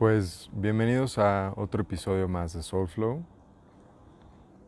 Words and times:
Pues 0.00 0.48
bienvenidos 0.54 1.18
a 1.18 1.52
otro 1.56 1.82
episodio 1.82 2.26
más 2.26 2.54
de 2.54 2.62
Soulflow. 2.62 3.22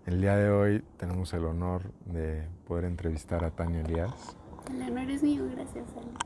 El 0.05 0.20
día 0.20 0.36
de 0.36 0.50
hoy 0.50 0.84
tenemos 0.98 1.32
el 1.32 1.46
honor 1.46 1.91
de 2.05 2.46
poder 2.66 2.84
entrevistar 2.84 3.42
a 3.42 3.50
Tania 3.50 3.80
Elías. 3.80 4.36
El 4.68 4.82
honor 4.82 5.10
es 5.10 5.22
mío, 5.22 5.48
gracias 5.50 5.88
Alex. 5.96 6.18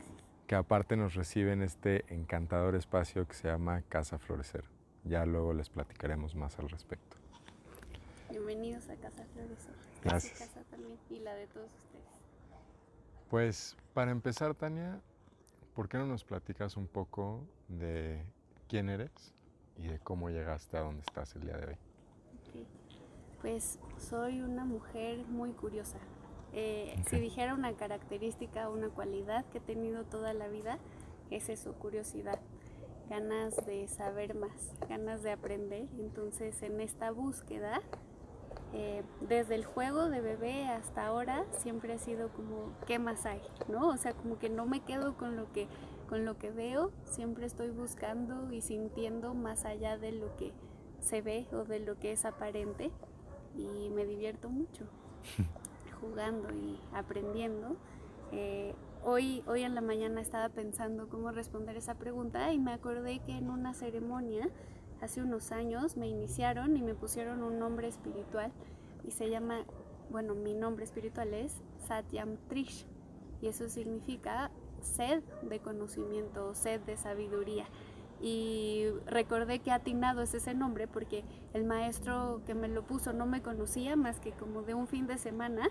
Que 0.45 0.55
aparte 0.55 0.97
nos 0.97 1.15
recibe 1.15 1.53
en 1.53 1.61
este 1.61 2.03
encantador 2.13 2.75
espacio 2.75 3.25
que 3.25 3.33
se 3.33 3.47
llama 3.47 3.81
Casa 3.83 4.17
Florecer. 4.17 4.65
Ya 5.05 5.25
luego 5.25 5.53
les 5.53 5.69
platicaremos 5.69 6.35
más 6.35 6.59
al 6.59 6.67
respecto. 6.67 7.15
Bienvenidos 8.29 8.89
a 8.89 8.97
Casa 8.97 9.23
Florecer. 9.33 9.73
Gracias. 10.03 10.37
casa 10.37 10.63
también 10.69 10.99
y 11.09 11.19
la 11.19 11.33
de 11.33 11.47
todos 11.47 11.71
ustedes. 11.77 12.03
Pues 13.29 13.77
para 13.93 14.11
empezar, 14.11 14.53
Tania, 14.53 14.99
¿por 15.75 15.87
qué 15.87 15.97
no 15.97 16.07
nos 16.07 16.25
platicas 16.25 16.75
un 16.75 16.87
poco 16.87 17.47
de 17.69 18.21
quién 18.67 18.89
eres 18.89 19.11
y 19.77 19.87
de 19.87 19.99
cómo 19.99 20.29
llegaste 20.29 20.77
a 20.77 20.81
donde 20.81 21.01
estás 21.01 21.35
el 21.35 21.43
día 21.43 21.57
de 21.57 21.67
hoy. 21.67 21.77
Pues 23.41 23.79
soy 23.97 24.41
una 24.41 24.65
mujer 24.65 25.25
muy 25.27 25.51
curiosa. 25.51 25.99
Eh, 26.53 26.99
si 27.09 27.19
dijera 27.19 27.53
una 27.53 27.73
característica, 27.73 28.69
una 28.69 28.89
cualidad 28.89 29.45
que 29.45 29.59
he 29.59 29.61
tenido 29.61 30.05
toda 30.05 30.33
la 30.33 30.47
vida, 30.47 30.79
es 31.29 31.49
eso, 31.49 31.73
curiosidad, 31.73 32.39
ganas 33.09 33.55
de 33.65 33.87
saber 33.87 34.35
más, 34.35 34.73
ganas 34.89 35.21
de 35.23 35.31
aprender. 35.31 35.87
Entonces 35.99 36.61
en 36.63 36.81
esta 36.81 37.11
búsqueda, 37.11 37.81
eh, 38.73 39.03
desde 39.21 39.55
el 39.55 39.65
juego 39.65 40.09
de 40.09 40.19
bebé 40.19 40.67
hasta 40.67 41.05
ahora, 41.05 41.45
siempre 41.59 41.93
ha 41.93 41.99
sido 41.99 42.29
como, 42.29 42.73
¿qué 42.87 42.97
más 42.97 43.25
hay? 43.25 43.41
¿No? 43.67 43.89
O 43.89 43.97
sea, 43.97 44.13
como 44.13 44.39
que 44.39 44.49
no 44.49 44.65
me 44.65 44.79
quedo 44.81 45.15
con 45.15 45.35
lo 45.35 45.51
que 45.53 45.67
con 46.07 46.25
lo 46.25 46.37
que 46.37 46.51
veo, 46.51 46.91
siempre 47.03 47.45
estoy 47.45 47.69
buscando 47.69 48.51
y 48.51 48.61
sintiendo 48.61 49.33
más 49.33 49.65
allá 49.65 49.97
de 49.97 50.11
lo 50.11 50.35
que 50.37 50.53
se 50.99 51.21
ve 51.21 51.47
o 51.51 51.63
de 51.63 51.79
lo 51.79 51.99
que 51.99 52.11
es 52.11 52.25
aparente 52.25 52.91
y 53.55 53.89
me 53.89 54.05
divierto 54.05 54.49
mucho 54.49 54.85
jugando 56.01 56.49
y 56.53 56.79
aprendiendo. 56.93 57.75
Eh, 58.31 58.73
hoy, 59.03 59.43
hoy 59.47 59.63
en 59.63 59.75
la 59.75 59.81
mañana 59.81 60.21
estaba 60.21 60.49
pensando 60.49 61.09
cómo 61.09 61.31
responder 61.31 61.77
esa 61.77 61.95
pregunta 61.95 62.51
y 62.53 62.59
me 62.59 62.73
acordé 62.73 63.19
que 63.19 63.37
en 63.37 63.49
una 63.49 63.73
ceremonia 63.73 64.49
hace 65.01 65.21
unos 65.21 65.51
años 65.51 65.97
me 65.97 66.07
iniciaron 66.07 66.75
y 66.77 66.81
me 66.81 66.95
pusieron 66.95 67.43
un 67.43 67.59
nombre 67.59 67.87
espiritual 67.87 68.51
y 69.03 69.11
se 69.11 69.29
llama, 69.29 69.65
bueno, 70.09 70.35
mi 70.35 70.53
nombre 70.53 70.83
espiritual 70.83 71.33
es 71.33 71.61
Satyam 71.87 72.37
Trish 72.47 72.85
y 73.41 73.47
eso 73.47 73.69
significa 73.69 74.51
sed 74.81 75.23
de 75.43 75.59
conocimiento, 75.59 76.53
sed 76.53 76.81
de 76.81 76.97
sabiduría. 76.97 77.65
Y 78.19 78.87
recordé 79.05 79.59
que 79.59 79.71
atinado 79.71 80.21
es 80.21 80.33
ese 80.33 80.55
nombre 80.55 80.87
porque 80.87 81.23
el 81.53 81.65
maestro 81.65 82.41
que 82.47 82.55
me 82.55 82.67
lo 82.67 82.83
puso 82.83 83.13
no 83.13 83.25
me 83.27 83.41
conocía 83.41 83.95
más 83.95 84.19
que 84.19 84.31
como 84.31 84.63
de 84.63 84.73
un 84.73 84.87
fin 84.87 85.05
de 85.05 85.19
semana, 85.19 85.69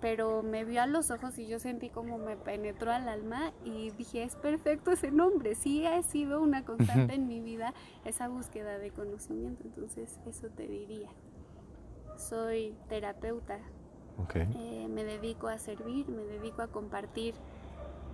pero 0.00 0.42
me 0.42 0.64
vio 0.64 0.82
a 0.82 0.86
los 0.86 1.10
ojos 1.10 1.38
y 1.38 1.46
yo 1.46 1.58
sentí 1.58 1.90
como 1.90 2.18
me 2.18 2.36
penetró 2.36 2.90
al 2.90 3.08
alma 3.08 3.52
y 3.64 3.90
dije, 3.92 4.24
es 4.24 4.34
perfecto 4.34 4.90
ese 4.90 5.10
nombre, 5.10 5.54
sí 5.54 5.86
ha 5.86 6.02
sido 6.02 6.42
una 6.42 6.64
constante 6.64 7.14
en 7.14 7.28
mi 7.28 7.40
vida 7.40 7.72
esa 8.04 8.28
búsqueda 8.28 8.78
de 8.78 8.90
conocimiento, 8.90 9.62
entonces 9.64 10.18
eso 10.26 10.48
te 10.48 10.66
diría. 10.66 11.08
Soy 12.16 12.74
terapeuta, 12.88 13.58
eh, 14.34 14.86
me 14.88 15.04
dedico 15.04 15.48
a 15.48 15.58
servir, 15.58 16.08
me 16.08 16.22
dedico 16.24 16.62
a 16.62 16.68
compartir 16.68 17.34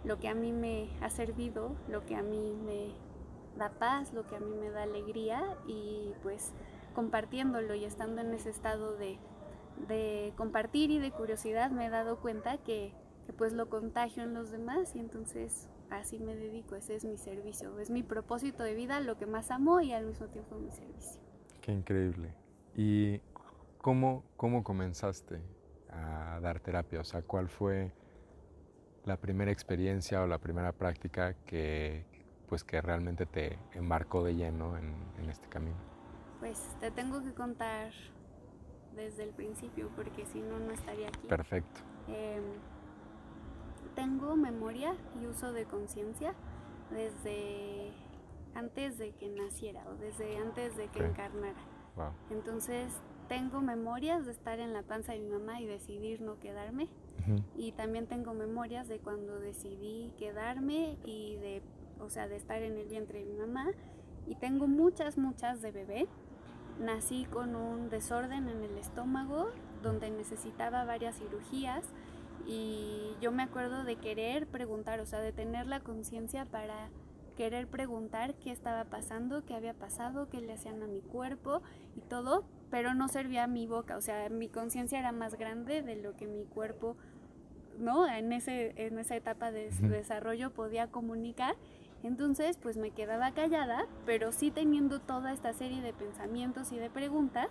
lo 0.05 0.19
que 0.19 0.29
a 0.29 0.35
mí 0.35 0.53
me 0.53 0.89
ha 1.01 1.11
servido, 1.11 1.77
lo 1.89 2.05
que 2.07 2.17
a 2.17 2.23
mí 2.23 2.55
me 2.65 2.93
da 3.57 3.71
paz, 3.71 4.13
lo 4.13 4.27
que 4.27 4.37
a 4.37 4.41
mí 4.41 4.55
me 4.55 4.71
da 4.71 4.83
alegría 4.83 5.57
y 5.67 6.13
pues 6.23 6.53
compartiéndolo 6.95 7.75
y 7.75 7.85
estando 7.85 8.21
en 8.21 8.33
ese 8.35 8.51
estado 8.51 8.97
de, 8.97 9.19
compartir 10.37 10.91
y 10.91 10.99
de 10.99 11.11
curiosidad 11.11 11.71
me 11.71 11.87
he 11.87 11.91
dado 11.91 12.21
cuenta 12.21 12.59
que, 12.59 12.93
pues 13.39 13.53
lo 13.53 13.69
contagio 13.69 14.25
en 14.25 14.35
los 14.35 14.51
demás 14.51 14.97
y 14.97 14.99
entonces 14.99 15.69
así 15.89 16.19
me 16.19 16.35
dedico, 16.35 16.75
ese 16.75 16.97
es 16.97 17.05
mi 17.05 17.17
servicio, 17.17 17.79
es 17.79 17.91
mi 17.91 18.03
propósito 18.03 18.63
de 18.63 18.75
vida, 18.75 19.01
lo 19.01 19.17
que 19.17 19.27
más 19.27 19.51
amo 19.51 19.81
y 19.81 19.93
al 19.93 20.07
mismo 20.07 20.27
tiempo 20.27 20.57
mi 20.57 20.71
servicio. 20.71 21.21
Qué 21.61 21.73
increíble. 21.73 22.35
¿Y 22.75 23.21
cómo, 23.79 24.25
cómo 24.37 24.65
comenzaste 24.65 25.41
a 25.91 26.41
dar 26.41 26.61
terapia? 26.61 27.01
O 27.01 27.05
sea, 27.05 27.23
¿cuál 27.23 27.49
fue 27.49 27.93
la 29.05 29.17
primera 29.17 29.51
experiencia 29.51 30.23
o 30.23 30.27
la 30.27 30.39
primera 30.39 30.73
práctica 30.73 31.35
que, 31.47 32.05
pues, 32.49 32.65
que 32.65 32.81
realmente 32.81 33.27
te 33.27 33.59
embarcó 33.73 34.25
de 34.25 34.35
lleno 34.35 34.77
en, 34.77 34.95
este 35.29 35.49
camino? 35.49 35.77
Pues 36.41 36.59
te 36.81 36.91
tengo 36.91 37.23
que 37.23 37.33
contar 37.33 37.93
desde 38.97 39.23
el 39.23 39.31
principio 39.31 39.91
porque 39.95 40.27
si 40.27 40.41
no, 40.41 40.59
no 40.59 40.73
estaría 40.73 41.09
aquí. 41.09 41.29
Perfecto. 41.29 41.81
Em, 42.09 42.43
tengo 43.95 44.35
memoria 44.35 44.97
y 45.21 45.27
uso 45.27 45.53
de 45.53 45.67
conciencia 45.67 46.35
desde 46.91 47.93
antes 48.55 48.99
de 48.99 49.13
que 49.13 49.29
naciera 49.29 49.85
o 49.89 49.95
desde 49.95 50.39
antes 50.39 50.77
de 50.77 50.89
que 50.89 51.05
encarnara. 51.05 51.61
Entonces 52.31 52.93
tengo 53.29 53.61
memorias 53.61 54.25
de 54.27 54.33
estar 54.33 54.59
en 54.59 54.73
la 54.73 54.83
panza 54.83 55.13
de 55.13 55.21
mi 55.21 55.31
mamá 55.31 55.61
y 55.61 55.67
decidir 55.67 56.21
no 56.21 56.39
quedarme. 56.41 56.89
Y 57.57 57.73
también 57.73 58.07
tengo 58.07 58.35
memorias 58.35 58.89
de 58.89 58.99
cuando 58.99 59.39
decidí 59.39 60.13
quedarme 60.19 60.97
y 61.05 61.37
de, 61.37 61.63
o 62.01 62.11
sea, 62.11 62.29
de 62.29 62.37
estar 62.37 62.63
en 62.63 62.77
el 62.77 62.89
vientre 62.89 63.21
de 63.21 63.27
mi 63.27 63.39
mamá. 63.39 63.67
Y 64.27 64.35
tengo 64.37 64.67
muchas, 64.67 65.19
muchas 65.19 65.63
de 65.63 65.73
bebé. 65.73 66.09
Nací 66.79 67.27
con 67.27 67.57
un 67.57 67.91
desorden 67.91 68.49
en 68.49 68.63
el 68.63 68.79
estómago 68.79 69.49
donde 69.83 70.11
necesitaba 70.11 70.85
varias 70.85 71.19
cirugías 71.19 71.85
y 72.47 73.17
yo 73.21 73.33
me 73.33 73.43
acuerdo 73.43 73.85
de 73.85 73.97
querer 73.97 74.47
preguntar, 74.47 75.01
o 75.01 75.07
sea, 75.07 75.21
de 75.21 75.33
tener 75.33 75.67
la 75.67 75.81
conciencia 75.81 76.47
para 76.47 76.89
querer 77.37 77.69
preguntar 77.69 78.35
qué 78.35 78.51
estaba 78.51 78.85
pasando, 78.85 79.45
qué 79.45 79.55
había 79.55 79.75
pasado, 79.75 80.29
qué 80.29 80.41
le 80.41 80.53
hacían 80.53 80.83
a 80.83 80.87
mi 80.87 81.01
cuerpo 81.01 81.63
y 81.97 82.01
todo, 82.01 82.45
pero 82.71 82.95
no 82.95 83.09
servía 83.09 83.45
a 83.45 83.47
mi 83.47 83.67
boca, 83.67 83.97
o 83.97 84.01
sea, 84.01 84.29
mi 84.29 84.49
conciencia 84.49 84.99
era 84.99 85.13
más 85.13 85.37
grande 85.37 85.83
de 85.83 85.97
lo 85.97 86.17
que 86.17 86.27
mi 86.27 86.45
cuerpo, 86.45 86.97
¿no? 87.81 88.07
En, 88.07 88.33
ese, 88.33 88.73
en 88.77 88.99
esa 88.99 89.17
etapa 89.17 89.51
de 89.51 89.71
desarrollo 89.71 90.51
podía 90.51 90.87
comunicar. 90.87 91.57
Entonces, 92.03 92.57
pues 92.57 92.77
me 92.77 92.93
quedaba 92.93 93.33
callada, 93.33 93.87
pero 94.07 94.33
sí 94.33 94.51
teniendo 94.51 95.01
toda 95.01 95.33
esta 95.33 95.53
serie 95.53 95.83
de 95.83 95.93
pensamientos 95.93 96.73
y 96.73 96.77
de 96.77 96.89
preguntas, 96.89 97.49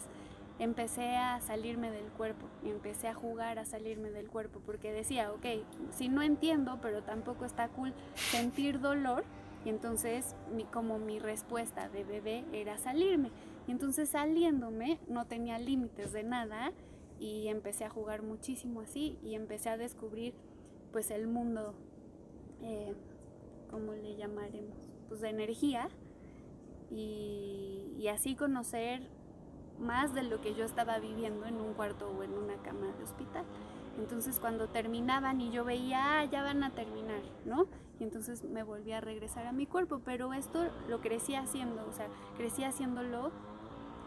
empecé 0.58 1.16
a 1.16 1.40
salirme 1.40 1.92
del 1.92 2.06
cuerpo, 2.06 2.48
empecé 2.64 3.08
a 3.08 3.14
jugar 3.14 3.60
a 3.60 3.66
salirme 3.66 4.10
del 4.10 4.28
cuerpo, 4.28 4.60
porque 4.66 4.92
decía, 4.92 5.32
ok, 5.32 5.46
si 5.92 6.10
no 6.10 6.22
entiendo, 6.22 6.80
pero 6.82 7.04
tampoco 7.04 7.46
está 7.46 7.70
cool 7.70 7.94
sentir 8.16 8.80
dolor, 8.80 9.24
y 9.66 9.70
entonces 9.70 10.36
mi, 10.56 10.64
como 10.64 11.00
mi 11.00 11.20
respuesta 11.20 11.90
de 11.90 12.04
bebé 12.04 12.46
era 12.54 12.78
salirme. 12.78 13.30
Y 13.68 13.72
entonces 13.72 14.10
saliéndome 14.10 15.00
no 15.08 15.26
tenía 15.26 15.60
límites 15.60 16.14
de 16.14 16.24
nada 16.24 16.72
y 17.20 17.48
empecé 17.48 17.86
a 17.86 17.90
jugar 17.90 18.24
muchísimo 18.24 18.82
así 18.82 19.18
y 19.24 19.36
empecé 19.36 19.70
a 19.70 19.78
descubrir 19.78 20.34
pues 20.92 21.12
el 21.12 21.28
mundo, 21.28 21.74
eh, 22.62 22.94
¿cómo 23.70 23.94
le 23.94 24.16
llamaremos? 24.16 24.78
Pues 25.08 25.22
de 25.22 25.30
energía 25.30 25.90
y, 26.90 27.94
y 27.98 28.08
así 28.08 28.36
conocer 28.36 29.02
más 29.80 30.14
de 30.14 30.24
lo 30.24 30.42
que 30.42 30.56
yo 30.56 30.66
estaba 30.66 31.00
viviendo 31.00 31.46
en 31.46 31.56
un 31.56 31.74
cuarto 31.74 32.10
o 32.10 32.24
en 32.24 32.34
una 32.34 32.56
cama 32.62 32.88
de 32.98 33.04
hospital. 33.04 33.46
Entonces 33.98 34.40
cuando 34.40 34.70
terminaban 34.70 35.42
y 35.42 35.52
yo 35.52 35.66
veía, 35.66 36.20
ah, 36.20 36.26
ya 36.26 36.42
van 36.42 36.64
a 36.64 36.72
terminar, 36.72 37.22
¿no? 37.46 37.66
Y 38.00 38.04
entonces 38.04 38.44
me 38.44 38.64
volví 38.64 38.94
a 38.94 39.02
regresar 39.02 39.46
a 39.46 39.52
mi 39.52 39.66
cuerpo, 39.66 40.02
pero 40.06 40.34
esto 40.34 40.70
lo 40.88 41.02
crecí 41.02 41.36
haciendo, 41.36 41.86
o 41.86 41.92
sea, 41.92 42.08
crecí 42.38 42.64
haciéndolo 42.64 43.32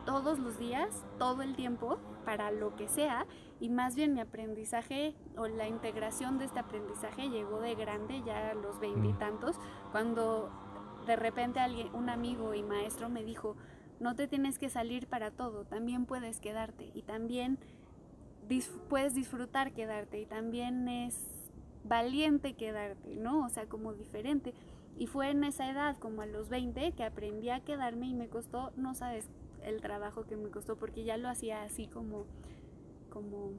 todos 0.04 0.38
los 0.38 0.58
días, 0.58 1.04
todo 1.18 1.42
el 1.42 1.54
tiempo, 1.56 1.98
para 2.24 2.50
lo 2.50 2.76
que 2.76 2.88
sea, 2.88 3.26
y 3.60 3.68
más 3.68 3.94
bien 3.94 4.14
mi 4.14 4.20
aprendizaje 4.20 5.14
o 5.36 5.46
la 5.46 5.68
integración 5.68 6.38
de 6.38 6.46
este 6.46 6.58
aprendizaje 6.58 7.28
llegó 7.28 7.60
de 7.60 7.74
grande, 7.74 8.22
ya 8.24 8.50
a 8.50 8.54
los 8.54 8.80
veintitantos, 8.80 9.56
cuando 9.90 10.50
de 11.06 11.16
repente 11.16 11.60
alguien, 11.60 11.94
un 11.94 12.08
amigo 12.08 12.54
y 12.54 12.62
maestro 12.62 13.08
me 13.08 13.24
dijo, 13.24 13.56
no 14.00 14.14
te 14.14 14.26
tienes 14.28 14.58
que 14.58 14.68
salir 14.68 15.06
para 15.06 15.30
todo, 15.30 15.64
también 15.64 16.06
puedes 16.06 16.40
quedarte 16.40 16.90
y 16.94 17.02
también 17.02 17.58
puedes 18.88 19.14
disfrutar 19.14 19.72
quedarte 19.72 20.20
y 20.20 20.26
también 20.26 20.88
es 20.88 21.26
valiente 21.84 22.54
quedarte, 22.54 23.16
¿no? 23.16 23.44
O 23.44 23.48
sea, 23.48 23.66
como 23.66 23.92
diferente. 23.94 24.54
Y 24.98 25.06
fue 25.06 25.30
en 25.30 25.42
esa 25.44 25.70
edad, 25.70 25.96
como 25.96 26.22
a 26.22 26.26
los 26.26 26.48
20, 26.48 26.92
que 26.92 27.04
aprendí 27.04 27.50
a 27.50 27.60
quedarme 27.60 28.06
y 28.06 28.14
me 28.14 28.28
costó, 28.28 28.72
no 28.76 28.94
sabes 28.94 29.30
el 29.64 29.80
trabajo 29.80 30.24
que 30.24 30.36
me 30.36 30.50
costó 30.50 30.76
porque 30.76 31.04
ya 31.04 31.16
lo 31.16 31.28
hacía 31.28 31.62
así 31.62 31.86
como, 31.86 32.26
como 33.10 33.52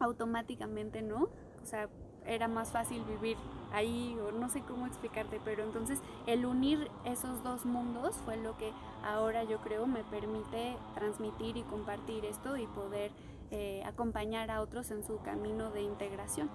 automáticamente, 0.00 1.02
¿no? 1.02 1.28
O 1.62 1.64
sea, 1.64 1.88
era 2.26 2.46
más 2.46 2.70
fácil 2.70 3.04
vivir 3.04 3.36
ahí 3.72 4.16
o 4.20 4.32
no 4.32 4.48
sé 4.48 4.62
cómo 4.62 4.86
explicarte, 4.86 5.40
pero 5.44 5.64
entonces 5.64 6.00
el 6.26 6.44
unir 6.46 6.90
esos 7.04 7.42
dos 7.42 7.64
mundos 7.64 8.16
fue 8.24 8.36
lo 8.36 8.56
que 8.56 8.72
ahora 9.02 9.44
yo 9.44 9.60
creo 9.60 9.86
me 9.86 10.04
permite 10.04 10.76
transmitir 10.94 11.56
y 11.56 11.62
compartir 11.62 12.24
esto 12.24 12.56
y 12.56 12.66
poder 12.66 13.12
eh, 13.50 13.82
acompañar 13.84 14.50
a 14.50 14.60
otros 14.60 14.90
en 14.90 15.02
su 15.02 15.20
camino 15.22 15.70
de 15.70 15.82
integración. 15.82 16.50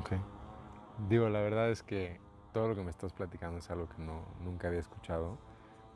Ok. 0.00 0.12
Digo, 1.08 1.28
la 1.28 1.40
verdad 1.40 1.70
es 1.70 1.82
que 1.82 2.20
todo 2.52 2.68
lo 2.68 2.74
que 2.74 2.82
me 2.82 2.90
estás 2.90 3.12
platicando 3.12 3.58
es 3.58 3.70
algo 3.70 3.88
que 3.88 4.02
no, 4.02 4.22
nunca 4.42 4.68
había 4.68 4.80
escuchado. 4.80 5.38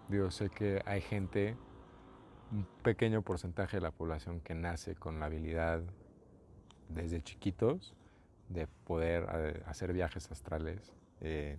Digo, 0.08 0.30
sé 0.30 0.50
que 0.50 0.82
hay 0.86 1.00
gente, 1.00 1.56
un 2.52 2.66
pequeño 2.82 3.22
porcentaje 3.22 3.78
de 3.78 3.82
la 3.82 3.90
población 3.90 4.40
que 4.40 4.54
nace 4.54 4.94
con 4.94 5.20
la 5.20 5.26
habilidad 5.26 5.82
desde 6.88 7.22
chiquitos 7.22 7.94
de 8.48 8.66
poder 8.84 9.26
eh, 9.32 9.62
hacer 9.66 9.92
viajes 9.92 10.30
astrales. 10.30 10.92
Eh, 11.20 11.58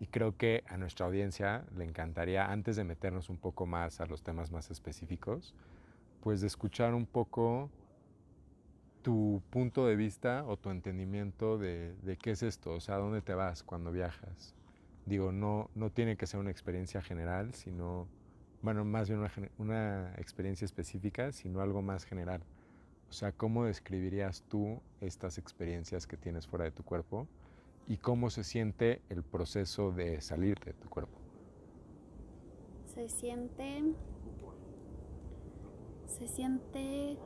y 0.00 0.06
creo 0.06 0.36
que 0.36 0.62
a 0.68 0.76
nuestra 0.76 1.06
audiencia 1.06 1.64
le 1.76 1.84
encantaría, 1.84 2.50
antes 2.50 2.76
de 2.76 2.84
meternos 2.84 3.30
un 3.30 3.38
poco 3.38 3.66
más 3.66 4.00
a 4.00 4.06
los 4.06 4.22
temas 4.22 4.52
más 4.52 4.70
específicos, 4.70 5.54
pues 6.22 6.40
de 6.40 6.46
escuchar 6.46 6.94
un 6.94 7.06
poco 7.06 7.70
tu 9.02 9.42
punto 9.50 9.86
de 9.86 9.96
vista 9.96 10.44
o 10.46 10.56
tu 10.56 10.70
entendimiento 10.70 11.58
de, 11.58 11.94
de, 12.02 12.16
qué 12.16 12.32
es 12.32 12.42
esto, 12.42 12.74
o 12.74 12.80
sea, 12.80 12.96
dónde 12.96 13.22
te 13.22 13.34
vas 13.34 13.62
cuando 13.62 13.90
viajas. 13.90 14.54
Digo, 15.06 15.32
no, 15.32 15.70
no 15.74 15.90
tiene 15.90 16.16
que 16.16 16.26
ser 16.26 16.38
una 16.38 16.50
experiencia 16.50 17.00
general, 17.00 17.54
sino, 17.54 18.06
bueno, 18.62 18.84
más 18.84 19.08
bien 19.08 19.24
una, 19.58 20.12
experiencia 20.16 20.64
específica, 20.64 21.32
sino 21.32 21.60
algo 21.60 21.82
más 21.82 22.04
general. 22.04 22.42
O 23.08 23.12
sea, 23.12 23.32
¿cómo 23.32 23.64
describirías 23.64 24.42
tú 24.48 24.80
estas 25.00 25.38
experiencias 25.38 26.06
que 26.06 26.16
tienes 26.16 26.46
fuera 26.46 26.64
de 26.64 26.72
tu 26.72 26.82
cuerpo 26.82 27.26
y 27.86 27.96
cómo 27.96 28.30
se 28.30 28.44
siente 28.44 29.00
el 29.08 29.22
proceso 29.22 29.92
de 29.92 30.20
salir 30.20 30.58
de 30.60 30.74
tu 30.74 30.88
cuerpo? 30.88 31.18
Se 32.86 33.08
siente... 33.08 33.94
Se 36.06 36.26
siente... 36.26 37.16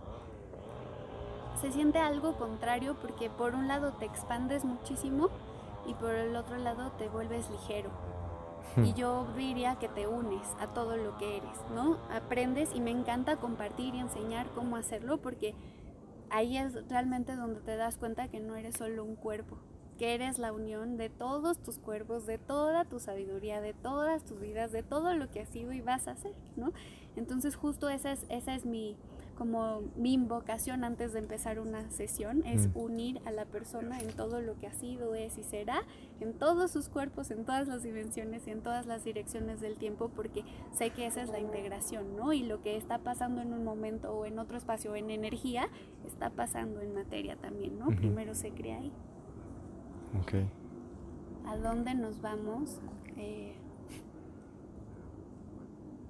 Se 1.61 1.71
siente 1.71 1.99
algo 1.99 2.37
contrario 2.39 2.99
porque 3.01 3.31
por 3.31 3.55
un 3.55 3.69
lado 3.69 3.93
te 3.95 4.05
expandes 4.05 4.65
muchísimo 4.65 5.31
y 5.87 5.95
por 5.95 6.15
el 6.15 6.35
otro 6.37 6.57
lado 6.59 6.93
te 6.93 7.09
vuelves 7.09 7.49
ligero. 7.51 8.12
Y 8.77 8.95
yo 8.95 9.27
diría 9.37 9.77
que 9.77 9.89
te 9.89 10.07
unes 10.07 10.47
a 10.59 10.69
todo 10.69 10.97
lo 10.97 11.19
que 11.19 11.37
eres, 11.37 11.59
¿no? 11.75 11.99
Aprendes 12.11 12.71
y 12.75 12.81
me 12.81 12.91
encanta 12.91 13.37
compartir 13.37 13.95
y 13.95 14.01
enseñar 14.01 14.51
cómo 14.55 14.77
hacerlo 14.77 15.21
porque 15.21 15.55
ahí 16.31 16.57
es 16.57 16.89
realmente 16.89 17.37
donde 17.37 17.61
te 17.61 17.77
das 17.77 17.99
cuenta 17.99 18.29
que 18.29 18.41
no 18.41 18.57
eres 18.57 18.77
solo 18.77 19.05
un 19.05 19.17
cuerpo, 19.17 19.59
que 19.99 20.15
eres 20.15 20.39
la 20.39 20.53
unión 20.53 20.97
de 20.97 21.11
todos 21.11 21.63
tus 21.63 21.79
cuerpos, 21.79 22.27
de 22.27 22.39
toda 22.39 22.87
tu 22.87 22.99
sabiduría, 22.99 23.61
de 23.61 23.75
todas 23.75 24.25
tus 24.25 24.41
vidas, 24.41 24.73
de 24.73 24.83
todo 24.83 25.15
lo 25.15 25.31
que 25.31 25.41
has 25.41 25.49
sido 25.51 25.73
y 25.73 25.83
vas 25.83 26.09
a 26.09 26.13
hacer, 26.13 26.35
¿no? 26.57 26.73
Entonces 27.15 27.57
justo 27.57 27.91
esa 27.91 28.13
es, 28.13 28.25
esa 28.31 28.55
es 28.55 28.65
mi, 28.65 28.97
como 29.43 29.83
mi 29.97 30.13
invocación 30.13 30.85
antes 30.85 31.13
de 31.13 31.19
empezar 31.19 31.59
una 31.59 31.91
sesión 31.91 32.45
es 32.47 32.69
mm. 32.69 32.79
unir 32.79 33.21
a 33.25 33.33
la 33.33 33.45
persona 33.45 33.99
en 33.99 34.13
todo 34.13 34.41
lo 34.41 34.57
que 34.61 34.69
ha 34.69 34.73
sido, 34.73 35.17
es 35.17 35.37
y 35.37 35.43
será, 35.43 35.83
en 36.21 36.33
todos 36.33 36.71
sus 36.71 36.89
cuerpos, 36.89 37.33
en 37.33 37.45
todas 37.45 37.67
las 37.67 37.83
dimensiones, 37.83 38.47
en 38.47 38.63
todas 38.63 38.87
las 38.87 39.03
direcciones 39.03 39.61
del 39.61 39.79
tiempo, 39.79 40.11
porque 40.15 40.45
sé 40.71 40.91
que 40.91 41.07
esa 41.07 41.23
es 41.23 41.29
la 41.29 41.41
integración, 41.41 42.15
¿no? 42.15 42.33
Y 42.33 42.45
lo 42.45 42.63
que 42.63 42.77
está 42.77 42.99
pasando 42.99 43.41
en 43.43 43.53
un 43.53 43.65
momento 43.65 44.13
o 44.13 44.27
en 44.27 44.39
otro 44.39 44.57
espacio, 44.57 44.95
en 44.95 45.11
energía, 45.11 45.69
está 46.07 46.31
pasando 46.31 46.81
en 46.81 46.95
materia 46.95 47.35
también, 47.35 47.81
¿no? 47.81 47.89
Primero 47.89 48.37
se 48.37 48.53
crea 48.53 48.79
ahí. 48.79 48.93
Ok. 50.21 50.35
¿A 51.49 51.57
dónde 51.57 51.95
nos 51.97 52.21
vamos? 52.21 52.81
Eh, 53.17 53.57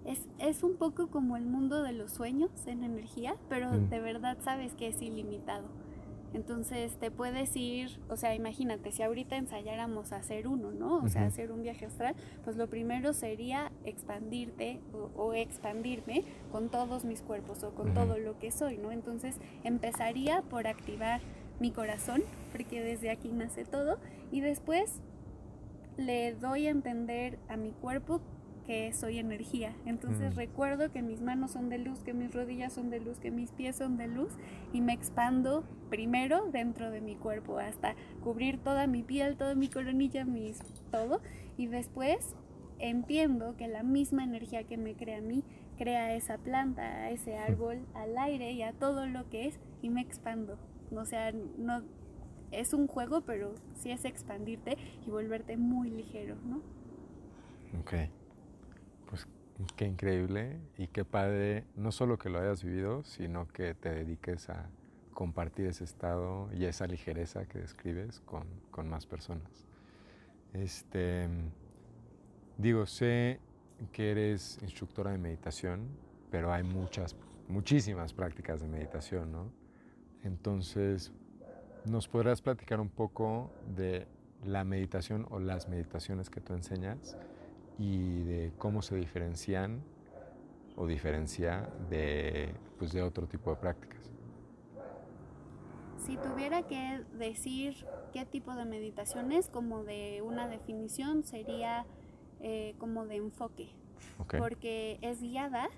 es, 0.06 0.26
es, 0.38 0.62
un 0.62 0.76
poco 0.76 1.08
como 1.08 1.36
el 1.36 1.46
mundo 1.46 1.82
de 1.82 1.92
los 1.92 2.12
sueños 2.12 2.50
en 2.66 2.84
energía, 2.84 3.36
pero 3.48 3.70
mm. 3.70 3.88
de 3.88 4.00
verdad 4.00 4.38
sabes 4.42 4.74
que 4.74 4.88
es 4.88 5.00
ilimitado. 5.00 5.68
Entonces 6.34 6.96
te 6.96 7.10
puedes 7.10 7.54
ir, 7.56 8.00
o 8.08 8.16
sea, 8.16 8.34
imagínate, 8.34 8.90
si 8.90 9.02
ahorita 9.02 9.36
ensayáramos 9.36 10.12
a 10.12 10.16
hacer 10.16 10.48
uno, 10.48 10.70
¿no? 10.70 10.96
O 10.96 11.08
sea, 11.08 11.26
hacer 11.26 11.52
un 11.52 11.62
viaje 11.62 11.84
astral, 11.84 12.14
pues 12.42 12.56
lo 12.56 12.68
primero 12.70 13.12
sería 13.12 13.70
expandirte 13.84 14.80
o, 15.14 15.34
expandirme 15.34 16.24
con 16.50 16.70
todos 16.70 17.04
mis 17.04 17.20
cuerpos 17.20 17.62
o 17.64 17.74
con 17.74 17.92
todo 17.92 18.16
lo 18.18 18.38
que 18.38 18.50
soy, 18.50 18.78
¿no? 18.78 18.92
Entonces 18.92 19.36
empezaría 19.62 20.40
por 20.42 20.66
activar 20.66 21.20
mi 21.60 21.70
corazón, 21.70 22.22
porque 22.50 22.82
desde 22.82 23.10
aquí 23.10 23.28
nace 23.28 23.64
todo, 23.64 23.98
y 24.30 24.40
después 24.40 25.00
le 25.98 26.34
doy 26.34 26.66
a 26.66 26.70
entender 26.70 27.38
a 27.48 27.56
mi 27.56 27.72
cuerpo 27.72 28.22
que 28.66 28.92
soy 28.92 29.18
energía. 29.18 29.74
Entonces 29.86 30.34
mm. 30.34 30.36
recuerdo 30.36 30.90
que 30.92 31.02
mis 31.02 31.20
manos 31.20 31.52
son 31.52 31.68
de 31.68 31.78
luz, 31.78 32.02
que 32.02 32.14
mis 32.14 32.32
rodillas 32.32 32.72
son 32.72 32.90
de 32.90 33.00
luz, 33.00 33.18
que 33.18 33.30
mis 33.30 33.50
pies 33.50 33.76
son 33.76 33.96
de 33.96 34.08
luz 34.08 34.32
y 34.72 34.80
me 34.80 34.92
expando 34.92 35.64
primero 35.90 36.46
dentro 36.50 36.90
de 36.90 37.00
mi 37.00 37.16
cuerpo 37.16 37.58
hasta 37.58 37.94
cubrir 38.22 38.58
toda 38.58 38.86
mi 38.86 39.02
piel, 39.02 39.36
toda 39.36 39.54
mi 39.54 39.68
coronilla, 39.68 40.24
mis 40.24 40.60
todo 40.90 41.20
y 41.56 41.66
después 41.66 42.34
entiendo 42.78 43.56
que 43.56 43.68
la 43.68 43.82
misma 43.82 44.24
energía 44.24 44.64
que 44.64 44.76
me 44.76 44.94
crea 44.94 45.18
a 45.18 45.22
mí 45.22 45.44
crea 45.76 46.14
esa 46.14 46.38
planta, 46.38 46.82
a 46.82 47.10
ese 47.10 47.36
árbol, 47.36 47.86
al 47.94 48.16
aire 48.18 48.52
y 48.52 48.62
a 48.62 48.72
todo 48.72 49.06
lo 49.06 49.28
que 49.30 49.46
es 49.46 49.58
y 49.80 49.90
me 49.90 50.00
expando. 50.00 50.58
O 50.94 51.04
sea, 51.04 51.32
no 51.32 51.82
es 52.50 52.74
un 52.74 52.86
juego, 52.86 53.22
pero 53.22 53.54
sí 53.74 53.90
es 53.90 54.04
expandirte 54.04 54.76
y 55.06 55.10
volverte 55.10 55.56
muy 55.56 55.90
ligero, 55.90 56.36
¿no? 56.44 56.60
Okay. 57.80 58.10
Qué 59.76 59.86
increíble 59.86 60.58
y 60.78 60.88
qué 60.88 61.04
padre, 61.04 61.64
no 61.76 61.92
solo 61.92 62.18
que 62.18 62.28
lo 62.28 62.38
hayas 62.38 62.64
vivido, 62.64 63.04
sino 63.04 63.48
que 63.48 63.74
te 63.74 63.90
dediques 63.90 64.48
a 64.48 64.68
compartir 65.12 65.66
ese 65.66 65.84
estado 65.84 66.48
y 66.52 66.64
esa 66.64 66.86
ligereza 66.86 67.46
que 67.46 67.58
describes 67.58 68.20
con, 68.20 68.44
con 68.70 68.88
más 68.88 69.06
personas. 69.06 69.66
Este, 70.52 71.28
digo, 72.58 72.86
sé 72.86 73.40
que 73.92 74.10
eres 74.10 74.58
instructora 74.62 75.10
de 75.10 75.18
meditación, 75.18 75.88
pero 76.30 76.52
hay 76.52 76.62
muchas, 76.62 77.16
muchísimas 77.48 78.12
prácticas 78.12 78.60
de 78.60 78.68
meditación, 78.68 79.32
¿no? 79.32 79.50
Entonces, 80.22 81.12
¿nos 81.84 82.08
podrás 82.08 82.40
platicar 82.40 82.80
un 82.80 82.88
poco 82.88 83.50
de 83.74 84.06
la 84.44 84.64
meditación 84.64 85.26
o 85.30 85.38
las 85.38 85.68
meditaciones 85.68 86.30
que 86.30 86.40
tú 86.40 86.54
enseñas? 86.54 87.16
Y 87.82 88.22
de 88.22 88.52
cómo 88.58 88.80
se 88.80 88.94
diferencian 88.94 89.82
o 90.76 90.86
diferencia 90.86 91.68
de, 91.90 92.54
pues 92.78 92.92
de 92.92 93.02
otro 93.02 93.26
tipo 93.26 93.50
de 93.50 93.56
prácticas. 93.56 93.98
Si 95.96 96.16
tuviera 96.16 96.62
que 96.62 97.02
decir 97.18 97.74
qué 98.12 98.24
tipo 98.24 98.54
de 98.54 98.64
meditación 98.66 99.32
es, 99.32 99.48
como 99.48 99.82
de 99.82 100.22
una 100.24 100.46
definición, 100.46 101.24
sería 101.24 101.84
eh, 102.40 102.76
como 102.78 103.04
de 103.06 103.16
enfoque, 103.16 103.70
porque 104.38 104.98
es 105.02 105.20
guiada 105.20 105.68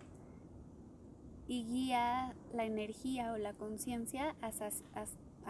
y 1.49 1.65
guía 1.65 2.35
la 2.53 2.67
energía 2.67 3.33
o 3.33 3.39
la 3.39 3.55
conciencia 3.55 4.37
a, 4.43 4.51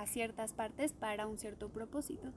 a, 0.00 0.06
ciertas 0.06 0.52
partes 0.52 0.92
para 0.92 1.26
un 1.26 1.36
cierto 1.36 1.68
propósito. 1.68 2.28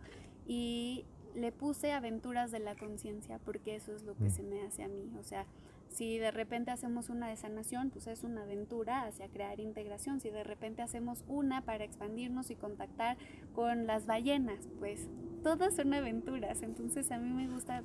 Y 0.48 1.06
le 1.36 1.52
puse 1.52 1.92
aventuras 1.92 2.52
de 2.52 2.60
la 2.60 2.76
conciencia 2.76 3.40
porque 3.40 3.76
eso 3.76 3.96
es 3.96 4.04
lo 4.04 4.16
que 4.16 4.26
mm. 4.26 4.32
se 4.32 4.44
me 4.44 4.62
hace 4.62 4.84
a 4.84 4.88
mí. 4.88 5.12
O 5.20 5.24
sea, 5.24 5.46
si 5.90 6.18
de 6.18 6.32
repente 6.32 6.72
hacemos 6.72 7.10
una 7.10 7.28
de 7.28 7.38
sanación, 7.38 7.90
pues 7.90 8.08
es 8.08 8.24
una 8.24 8.44
aventura 8.44 9.06
hacia 9.06 9.30
crear 9.30 9.60
integración. 9.60 10.20
Si 10.20 10.30
de 10.30 10.44
repente 10.44 10.82
hacemos 10.82 11.24
una 11.28 11.62
para 11.62 11.84
expandirnos 11.84 12.52
y 12.52 12.56
contactar 12.56 13.18
con 13.56 13.88
las 13.88 14.06
ballenas, 14.06 14.68
pues 14.80 15.08
todas 15.44 15.76
son 15.76 15.94
aventuras. 15.94 16.62
Entonces 16.62 17.12
a 17.12 17.18
mí 17.18 17.32
me 17.32 17.48
gusta, 17.48 17.84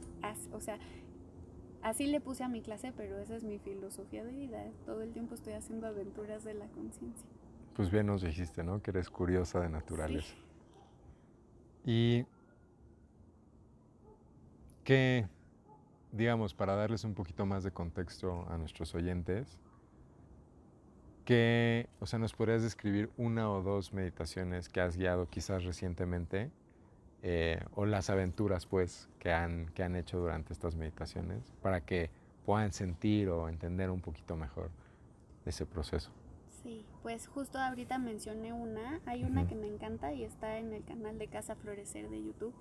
o 0.52 0.60
sea, 0.60 0.78
así 1.82 2.06
le 2.06 2.20
puse 2.20 2.44
a 2.44 2.48
mi 2.48 2.60
clase, 2.60 2.92
pero 2.96 3.18
esa 3.18 3.36
es 3.36 3.44
mi 3.44 3.58
filosofía 3.58 4.24
de 4.24 4.32
vida. 4.32 4.64
Todo 4.84 5.02
el 5.02 5.12
tiempo 5.12 5.34
estoy 5.34 5.54
haciendo 5.54 5.86
aventuras 5.86 6.44
de 6.44 6.54
la 6.54 6.66
conciencia. 6.66 7.28
Pues 7.74 7.90
bien 7.90 8.06
nos 8.06 8.22
dijiste, 8.22 8.62
¿no? 8.62 8.82
Que 8.82 8.90
eres 8.90 9.08
curiosa 9.08 9.60
de 9.60 9.70
naturaleza. 9.70 10.34
Y 11.84 12.26
que, 14.84 15.26
digamos, 16.10 16.54
para 16.54 16.74
darles 16.74 17.04
un 17.04 17.14
poquito 17.14 17.46
más 17.46 17.64
de 17.64 17.70
contexto 17.70 18.46
a 18.48 18.58
nuestros 18.58 18.94
oyentes, 18.94 19.58
que, 21.24 21.88
o 22.00 22.06
sea, 22.06 22.18
nos 22.18 22.32
podrías 22.32 22.62
describir 22.62 23.10
una 23.16 23.50
o 23.50 23.62
dos 23.62 23.92
meditaciones 23.92 24.68
que 24.68 24.80
has 24.80 24.96
guiado 24.96 25.28
quizás 25.28 25.64
recientemente, 25.64 26.50
eh, 27.22 27.60
o 27.74 27.86
las 27.86 28.10
aventuras, 28.10 28.66
pues, 28.66 29.08
que 29.20 29.32
han, 29.32 29.66
que 29.74 29.84
han 29.84 29.94
hecho 29.94 30.18
durante 30.18 30.52
estas 30.52 30.74
meditaciones, 30.74 31.52
para 31.62 31.80
que 31.80 32.10
puedan 32.44 32.72
sentir 32.72 33.28
o 33.28 33.48
entender 33.48 33.90
un 33.90 34.00
poquito 34.00 34.36
mejor 34.36 34.70
ese 35.46 35.64
proceso. 35.64 36.10
Sí, 36.62 36.84
pues 37.02 37.26
justo 37.28 37.58
ahorita 37.58 37.98
mencioné 37.98 38.52
una, 38.52 39.00
hay 39.06 39.24
una 39.24 39.46
que 39.46 39.54
me 39.54 39.66
encanta 39.66 40.12
y 40.12 40.24
está 40.24 40.58
en 40.58 40.72
el 40.72 40.84
canal 40.84 41.18
de 41.18 41.28
Casa 41.28 41.56
Florecer 41.56 42.08
de 42.08 42.22
YouTube, 42.22 42.54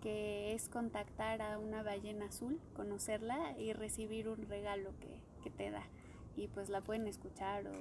que 0.00 0.54
es 0.54 0.68
contactar 0.68 1.42
a 1.42 1.58
una 1.58 1.82
ballena 1.82 2.26
azul, 2.26 2.60
conocerla 2.74 3.58
y 3.58 3.72
recibir 3.72 4.28
un 4.28 4.42
regalo 4.48 4.90
que, 5.00 5.20
que 5.42 5.50
te 5.50 5.70
da. 5.70 5.82
Y 6.36 6.48
pues 6.48 6.68
la 6.68 6.80
pueden 6.80 7.06
escuchar 7.08 7.66
o 7.66 7.72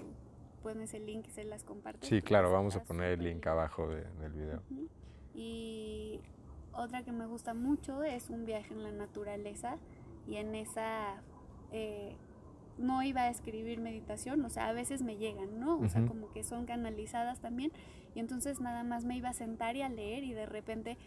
pones 0.63 0.93
el 0.93 1.05
link 1.05 1.27
y 1.27 1.31
se 1.31 1.43
las 1.43 1.63
comparte. 1.63 2.07
Sí, 2.07 2.21
claro, 2.21 2.51
vamos 2.51 2.75
a 2.75 2.83
poner 2.83 3.13
el 3.13 3.24
link 3.24 3.45
abajo 3.47 3.88
del 3.88 4.33
video. 4.33 4.62
Y 5.33 6.19
otra 6.74 7.03
que 7.03 7.12
me 7.12 7.25
gusta 7.25 7.53
mucho 7.53 8.03
es 8.03 8.29
un 8.29 8.45
viaje 8.45 8.74
en 8.74 8.83
la 8.83 8.91
naturaleza 8.91 9.77
y 10.27 10.38
en 10.38 10.55
esa 10.55 11.21
eh, 11.71 12.15
no 12.77 13.03
iba 13.03 13.21
a 13.21 13.29
escribir 13.29 13.79
meditación, 13.79 14.43
o 14.45 14.50
sea, 14.50 14.67
a 14.67 14.74
veces 14.74 15.01
me 15.01 15.17
llegan, 15.17 15.59
¿no? 15.59 15.79
O 15.79 15.89
sea, 15.89 16.05
como 16.05 16.31
que 16.31 16.43
son 16.43 16.65
canalizadas 16.65 17.39
también. 17.39 17.71
Y 18.13 18.19
entonces 18.19 18.59
nada 18.59 18.83
más 18.83 19.05
me 19.05 19.15
iba 19.15 19.29
a 19.29 19.33
sentar 19.33 19.75
y 19.75 19.81
a 19.81 19.89
leer 19.89 20.24
y 20.24 20.33
de 20.33 20.45
repente 20.45 20.97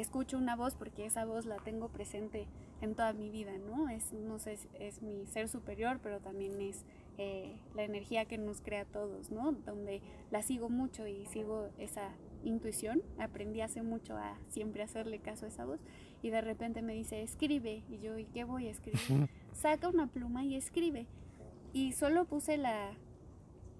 escucho 0.00 0.38
una 0.38 0.54
voz 0.54 0.74
porque 0.74 1.04
esa 1.04 1.24
voz 1.24 1.44
la 1.44 1.56
tengo 1.56 1.88
presente 1.88 2.46
en 2.80 2.94
toda 2.94 3.12
mi 3.12 3.30
vida, 3.30 3.52
¿no? 3.58 3.88
Es, 3.88 4.12
no 4.12 4.38
sé, 4.38 4.58
es 4.78 5.02
mi 5.02 5.26
ser 5.26 5.48
superior, 5.48 5.98
pero 6.02 6.20
también 6.20 6.60
es 6.60 6.84
eh, 7.18 7.56
la 7.74 7.82
energía 7.82 8.24
que 8.26 8.38
nos 8.38 8.60
crea 8.60 8.82
a 8.82 8.84
todos, 8.84 9.30
¿no? 9.30 9.52
Donde 9.52 10.00
la 10.30 10.42
sigo 10.42 10.68
mucho 10.68 11.06
y 11.06 11.26
sigo 11.26 11.68
esa 11.78 12.12
intuición, 12.44 13.02
aprendí 13.18 13.60
hace 13.60 13.82
mucho 13.82 14.16
a 14.16 14.38
siempre 14.48 14.84
hacerle 14.84 15.18
caso 15.18 15.46
a 15.46 15.48
esa 15.48 15.64
voz 15.64 15.80
y 16.22 16.30
de 16.30 16.40
repente 16.40 16.80
me 16.80 16.94
dice, 16.94 17.22
escribe, 17.22 17.82
y 17.90 17.98
yo, 17.98 18.16
¿y 18.18 18.24
qué 18.26 18.44
voy 18.44 18.68
a 18.68 18.70
escribir? 18.70 19.28
Saca 19.52 19.88
una 19.88 20.06
pluma 20.06 20.44
y 20.44 20.54
escribe. 20.54 21.06
Y 21.72 21.92
solo 21.92 22.24
puse 22.24 22.56
la, 22.56 22.92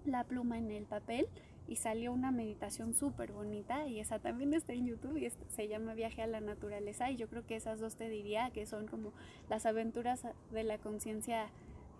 la 0.04 0.24
pluma 0.24 0.58
en 0.58 0.70
el 0.72 0.84
papel 0.84 1.28
y 1.68 1.76
salió 1.76 2.12
una 2.12 2.32
meditación 2.32 2.94
súper 2.94 3.32
bonita 3.32 3.86
y 3.86 4.00
esa 4.00 4.18
también 4.18 4.54
está 4.54 4.72
en 4.72 4.86
YouTube 4.86 5.18
y 5.18 5.30
se 5.30 5.68
llama 5.68 5.94
Viaje 5.94 6.22
a 6.22 6.26
la 6.26 6.40
Naturaleza 6.40 7.10
y 7.10 7.16
yo 7.16 7.28
creo 7.28 7.46
que 7.46 7.56
esas 7.56 7.78
dos 7.78 7.96
te 7.96 8.08
diría 8.08 8.50
que 8.50 8.66
son 8.66 8.86
como 8.86 9.12
las 9.50 9.66
aventuras 9.66 10.26
de 10.50 10.64
la 10.64 10.78
conciencia 10.78 11.50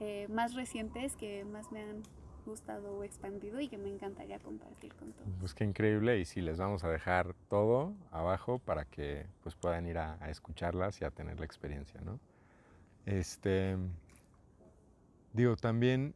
eh, 0.00 0.26
más 0.30 0.54
recientes 0.54 1.16
que 1.16 1.44
más 1.44 1.70
me 1.70 1.82
han 1.82 2.02
gustado 2.46 2.96
o 2.96 3.04
expandido 3.04 3.60
y 3.60 3.68
que 3.68 3.76
me 3.76 3.88
encantaría 3.90 4.38
compartir 4.38 4.94
con 4.94 5.12
todos. 5.12 5.28
Pues 5.38 5.54
qué 5.54 5.64
increíble 5.64 6.18
y 6.18 6.24
sí, 6.24 6.40
les 6.40 6.56
vamos 6.56 6.82
a 6.82 6.88
dejar 6.88 7.34
todo 7.48 7.92
abajo 8.10 8.58
para 8.58 8.86
que 8.86 9.26
pues 9.42 9.54
puedan 9.54 9.86
ir 9.86 9.98
a, 9.98 10.18
escucharlas 10.30 11.00
y 11.00 11.04
a 11.04 11.10
tener 11.10 11.38
la 11.38 11.44
experiencia, 11.44 12.00
¿no? 12.00 12.18
Este, 13.04 13.76
digo, 15.32 15.56
también 15.56 16.14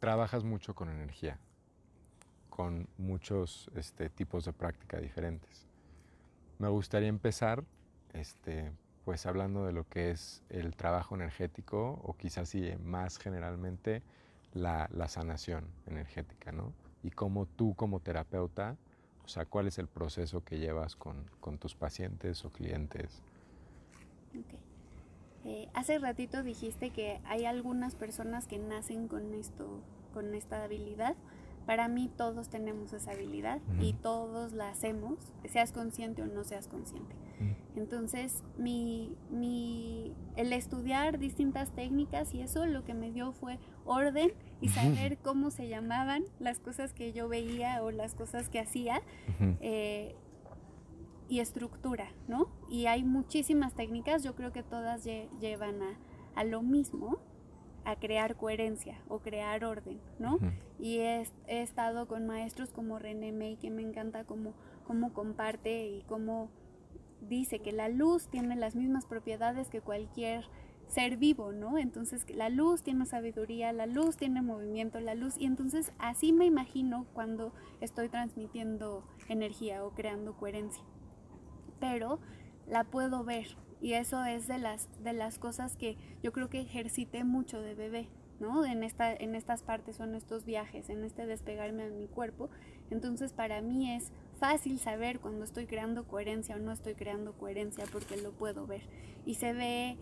trabajas 0.00 0.44
mucho 0.44 0.74
con 0.74 0.88
energía, 0.88 1.38
con 2.54 2.86
muchos 2.98 3.68
este, 3.74 4.08
tipos 4.08 4.44
de 4.44 4.52
práctica 4.52 5.00
diferentes. 5.00 5.66
Me 6.60 6.68
gustaría 6.68 7.08
empezar 7.08 7.64
este, 8.12 8.70
pues 9.04 9.26
hablando 9.26 9.66
de 9.66 9.72
lo 9.72 9.88
que 9.88 10.12
es 10.12 10.44
el 10.50 10.76
trabajo 10.76 11.16
energético 11.16 12.00
o 12.04 12.16
quizás 12.16 12.50
sí 12.50 12.70
más 12.84 13.18
generalmente 13.18 14.02
la, 14.52 14.88
sanación 15.08 15.66
energética, 15.88 16.52
¿no? 16.52 16.72
Y 17.02 17.10
cómo 17.10 17.46
tú 17.46 17.74
como 17.74 17.98
terapeuta, 17.98 18.76
o 19.24 19.28
sea, 19.28 19.46
cuál 19.46 19.66
es 19.66 19.78
el 19.78 19.88
proceso 19.88 20.44
que 20.44 20.58
llevas 20.58 20.94
con, 20.94 21.26
tus 21.58 21.74
pacientes 21.74 22.44
o 22.44 22.50
clientes. 22.50 23.20
Okay. 24.30 24.60
Eh, 25.44 25.68
hace 25.74 25.98
ratito 25.98 26.44
dijiste 26.44 26.90
que 26.90 27.20
hay 27.24 27.46
algunas 27.46 27.96
personas 27.96 28.46
que 28.46 28.58
nacen 28.58 29.08
con 29.08 29.34
esto, 29.34 29.80
con 30.12 30.36
esta 30.36 30.62
habilidad. 30.62 31.16
Para 31.66 31.88
mí 31.88 32.10
todos 32.16 32.48
tenemos 32.48 32.92
esa 32.92 33.12
habilidad 33.12 33.60
y 33.80 33.94
todos 33.94 34.52
la 34.52 34.68
hacemos, 34.68 35.18
seas 35.46 35.72
consciente 35.72 36.22
o 36.22 36.26
no 36.26 36.44
seas 36.44 36.68
consciente. 36.68 37.14
Entonces, 37.76 38.42
mi, 38.56 39.16
mi, 39.30 40.12
el 40.36 40.52
estudiar 40.52 41.18
distintas 41.18 41.70
técnicas 41.72 42.32
y 42.34 42.40
eso 42.40 42.66
lo 42.66 42.84
que 42.84 42.94
me 42.94 43.10
dio 43.10 43.32
fue 43.32 43.58
orden 43.84 44.32
y 44.60 44.68
saber 44.68 45.18
cómo 45.18 45.50
se 45.50 45.68
llamaban 45.68 46.24
las 46.38 46.60
cosas 46.60 46.92
que 46.92 47.12
yo 47.12 47.28
veía 47.28 47.82
o 47.82 47.90
las 47.90 48.14
cosas 48.14 48.48
que 48.48 48.60
hacía 48.60 49.02
eh, 49.60 50.14
y 51.28 51.40
estructura, 51.40 52.12
¿no? 52.28 52.48
Y 52.70 52.86
hay 52.86 53.02
muchísimas 53.02 53.74
técnicas, 53.74 54.22
yo 54.22 54.34
creo 54.34 54.52
que 54.52 54.62
todas 54.62 55.04
llevan 55.04 55.82
a, 55.82 55.98
a, 56.34 56.44
lo 56.44 56.62
mismo, 56.62 57.18
a 57.84 57.96
crear 57.96 58.36
coherencia 58.36 59.02
o 59.08 59.18
crear 59.18 59.64
orden, 59.64 60.00
¿no? 60.18 60.38
Y 60.78 60.98
he, 60.98 61.26
he, 61.46 61.62
estado 61.62 62.06
con 62.06 62.26
maestros 62.26 62.72
como 62.72 62.98
René 62.98 63.32
May, 63.32 63.56
que 63.56 63.70
me 63.70 63.82
encanta 63.82 64.24
cómo, 64.24 64.54
cómo 64.86 65.12
comparte 65.12 65.86
y 65.86 66.02
cómo 66.02 66.50
dice 67.20 67.60
que 67.60 67.72
la 67.72 67.88
luz 67.88 68.28
tiene 68.28 68.56
las 68.56 68.74
mismas 68.74 69.06
propiedades 69.06 69.68
que 69.68 69.80
cualquier 69.80 70.44
ser 70.88 71.16
vivo, 71.16 71.52
¿no? 71.52 71.78
Entonces 71.78 72.28
la 72.34 72.48
luz 72.48 72.82
tiene 72.82 73.06
sabiduría, 73.06 73.72
la 73.72 73.86
luz 73.86 74.16
tiene 74.16 74.42
movimiento, 74.42 75.00
la 75.00 75.14
luz, 75.14 75.36
y 75.38 75.46
entonces 75.46 75.92
así 75.98 76.32
me 76.32 76.46
imagino 76.46 77.06
cuando 77.14 77.52
estoy 77.80 78.08
transmitiendo 78.08 79.04
energía 79.28 79.84
o 79.84 79.90
creando 79.90 80.34
coherencia. 80.34 80.82
Pero 81.80 82.18
la 82.66 82.84
puedo 82.84 83.24
ver 83.24 83.56
y 83.84 83.92
eso 83.92 84.24
es 84.24 84.46
de 84.48 84.56
las, 84.56 84.88
de 85.04 85.12
las 85.12 85.38
cosas 85.38 85.76
que 85.76 85.98
yo 86.22 86.32
creo 86.32 86.48
que 86.48 86.58
ejercité 86.58 87.22
mucho 87.22 87.60
de 87.60 87.74
bebé, 87.74 88.08
¿no? 88.40 88.64
En, 88.64 88.82
esta, 88.82 89.12
en 89.12 89.34
estas 89.34 89.62
partes 89.62 90.00
o 90.00 90.04
en 90.04 90.14
estos 90.14 90.46
viajes, 90.46 90.88
en 90.88 91.04
este 91.04 91.26
despegarme 91.26 91.90
de 91.90 91.94
mi 91.94 92.06
cuerpo. 92.06 92.48
Entonces 92.90 93.34
para 93.34 93.60
mí 93.60 93.92
es 93.92 94.10
fácil 94.40 94.78
saber 94.78 95.20
cuando 95.20 95.44
estoy 95.44 95.66
creando 95.66 96.08
coherencia 96.08 96.56
o 96.56 96.60
no 96.60 96.72
estoy 96.72 96.94
creando 96.94 97.34
coherencia 97.34 97.84
porque 97.92 98.16
lo 98.16 98.32
puedo 98.32 98.66
ver. 98.66 98.88
Y 99.26 99.34
se 99.34 99.52
ve 99.52 99.98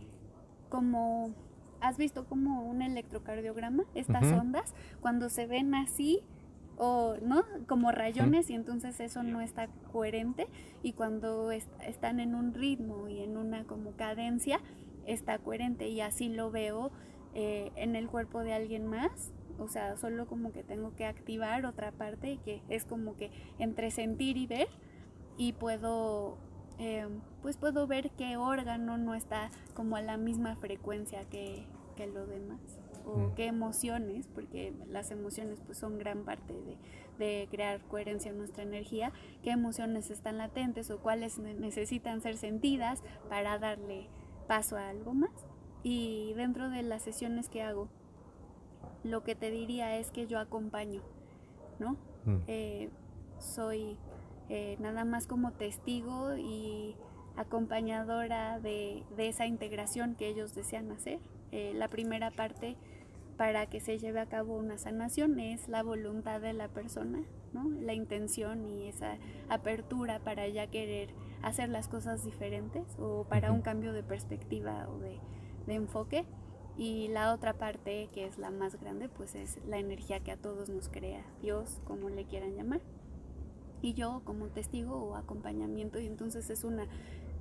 como, 0.69 1.35
¿has 1.81 1.97
visto 1.97 2.25
como 2.27 2.63
un 2.63 2.83
electrocardiograma? 2.83 3.83
Estas 3.97 4.23
ondas, 4.27 4.75
cuando 5.01 5.29
se 5.29 5.49
ven 5.49 5.75
así, 5.75 6.23
o 6.77 7.17
no 7.23 7.45
como 7.67 7.93
rayones 7.93 8.51
y 8.51 8.55
entonces 8.55 8.99
eso 9.01 9.23
no 9.23 9.41
está 9.41 9.69
coherente 9.93 10.49
y 10.83 10.93
cuando 10.93 11.51
están 11.53 12.21
en 12.21 12.35
un 12.35 12.55
ritmo 12.55 13.09
y 13.09 13.21
en 13.21 13.37
una 13.37 13.65
como 13.65 13.93
cadencia 13.93 14.61
está 15.07 15.39
coherente 15.39 15.89
y 15.89 16.01
así 16.01 16.29
lo 16.29 16.51
veo 16.51 16.91
eh, 17.35 17.73
en 17.77 17.97
el 17.97 18.09
cuerpo 18.09 18.43
de 18.43 18.55
alguien 18.55 18.87
más 18.87 19.33
o 19.59 19.69
sea, 19.69 19.97
solo 19.97 20.27
como 20.27 20.53
que 20.53 20.63
tengo 20.63 20.95
que 20.97 21.05
activar 21.05 21.65
otra 21.67 21.93
parte 21.93 22.39
que 22.45 22.63
es 22.69 22.85
como 22.85 23.17
que 23.17 23.31
entre 23.59 23.91
sentir 23.91 24.37
y 24.37 24.47
ver 24.47 24.69
y 25.37 25.53
puedo, 25.53 26.37
eh, 26.79 27.07
pues 27.43 27.57
puedo 27.57 27.87
ver 27.87 28.11
qué 28.11 28.37
órgano 28.37 28.99
no 28.99 29.15
está 29.15 29.51
como 29.75 29.97
a 29.97 30.03
la 30.03 30.17
misma 30.17 30.57
frecuencia 30.57 31.25
que, 31.31 31.67
que 31.97 32.07
lo 32.07 32.27
demás 32.27 32.82
o 33.05 33.17
mm. 33.17 33.35
qué 33.35 33.47
emociones, 33.47 34.29
porque 34.29 34.73
las 34.89 35.11
emociones 35.11 35.61
pues 35.65 35.79
son 35.79 35.99
gran 35.99 36.25
parte 36.25 36.53
de, 36.53 36.77
de, 37.19 37.49
crear 37.51 37.81
coherencia 37.83 38.31
en 38.31 38.39
nuestra 38.39 38.63
energía, 38.63 39.13
qué 39.43 39.51
emociones 39.51 40.11
están 40.11 40.39
latentes 40.39 40.91
o 40.91 40.99
cuáles 40.99 41.39
necesitan 41.39 42.21
ser 42.21 42.37
sentidas 42.37 43.03
para 43.29 43.59
darle 43.59 44.09
paso 44.47 44.77
a 44.77 44.89
algo 44.89 45.15
más. 45.15 45.47
Y 45.83 46.33
dentro 46.35 46.71
de 46.71 46.83
las 46.83 47.03
sesiones 47.03 47.49
que 47.49 47.63
hago 47.63 47.89
lo 49.05 49.25
que 49.25 49.35
te 49.35 49.51
diría 49.51 49.97
es 49.99 50.11
que 50.11 50.27
yo 50.27 50.39
acompaño, 50.39 51.03
¿no? 51.79 51.97
Mm. 52.25 52.37
Eh, 52.47 52.91
soy 53.39 53.97
eh, 54.49 54.77
nada 54.81 55.05
más 55.05 55.27
como 55.27 55.53
testigo 55.53 56.37
y 56.37 56.95
acompañadora 57.37 58.61
de, 58.61 59.05
esa 59.19 59.47
integración 59.47 60.15
que 60.15 60.29
ellos 60.29 60.55
desean 60.55 60.91
hacer. 60.93 61.19
Eh, 61.51 61.73
la 61.75 61.89
primera 61.89 62.31
parte 62.31 62.77
para 63.43 63.67
que 63.67 63.81
se 63.81 63.99
lleve 63.99 64.21
a 64.21 64.27
cabo 64.27 64.57
una 64.57 64.79
sanación 64.79 65.41
es 65.41 65.67
la 65.67 65.83
voluntad 65.83 66.41
de 66.41 66.53
la 66.53 66.69
persona, 66.69 67.25
¿no? 67.53 67.69
la 67.81 67.93
intención 67.93 68.65
y 68.65 68.87
esa 68.87 69.19
apertura 69.49 70.21
para 70.21 70.47
ya 70.47 70.69
querer 70.69 71.09
hacer 71.43 71.69
las 71.69 71.89
cosas 71.89 72.25
diferentes 72.25 72.85
o 73.01 73.25
para 73.25 73.51
un 73.51 73.61
cambio 73.61 73.93
de 73.93 74.05
perspectiva 74.05 74.87
o 74.89 75.01
de, 75.01 75.19
de 75.67 75.75
enfoque. 75.75 76.25
Y 76.79 77.09
la 77.09 77.35
otra 77.35 77.55
parte, 77.55 78.09
que 78.15 78.27
es 78.27 78.39
la 78.39 78.53
más 78.53 78.81
grande, 78.81 79.09
pues 79.09 79.35
es 79.35 79.59
la 79.67 79.79
energía 79.79 80.21
que 80.21 80.31
a 80.31 80.37
todos 80.37 80.69
nos 80.69 80.89
crea 80.89 81.25
Dios, 81.41 81.81
como 81.85 82.11
le 82.11 82.27
quieran 82.27 82.55
llamar. 82.55 82.81
Y 83.81 83.95
yo 83.95 84.23
como 84.25 84.51
testigo 84.51 84.95
o 84.95 85.17
acompañamiento, 85.17 85.99
y 85.99 86.07
entonces 86.07 86.49
es 86.49 86.63
una 86.63 86.87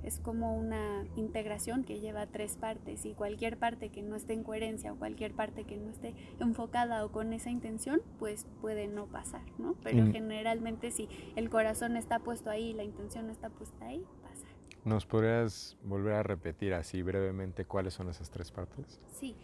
es 0.02 0.18
como 0.18 0.56
una 0.56 1.04
integración 1.16 1.84
que 1.84 2.00
lleva 2.00 2.26
tres 2.26 2.56
partes 2.56 3.04
y 3.04 3.14
cualquier 3.14 3.58
parte 3.58 3.90
que 3.90 4.02
no 4.02 4.16
esté 4.16 4.32
en 4.32 4.42
coherencia 4.42 4.92
o 4.92 4.96
cualquier 4.96 5.32
parte 5.34 5.64
que 5.64 5.76
no 5.76 5.90
esté 5.90 6.14
enfocada 6.40 7.04
o 7.04 7.12
con 7.12 7.32
esa 7.32 7.50
intención, 7.50 8.02
pues 8.18 8.46
puede 8.60 8.88
no 8.88 9.06
pasar, 9.06 9.44
¿no? 9.58 9.74
Pero 9.82 10.10
generalmente 10.10 10.90
si 10.90 11.08
el 11.36 11.50
corazón 11.50 11.96
está 11.96 12.18
puesto 12.18 12.50
ahí, 12.50 12.72
la 12.72 12.84
intención 12.84 13.30
está 13.30 13.50
puesta 13.50 13.86
ahí, 13.86 14.04
¿Nos 14.84 15.06
podrías 15.06 15.76
volver 15.84 16.14
a 16.14 16.22
repetir 16.24 16.74
así 16.74 17.02
brevemente 17.02 17.64
cuáles 17.64 17.94
son 17.94 18.08
esas 18.08 18.30
tres 18.30 18.50
partes? 18.50 19.00
Sí. 19.12 19.36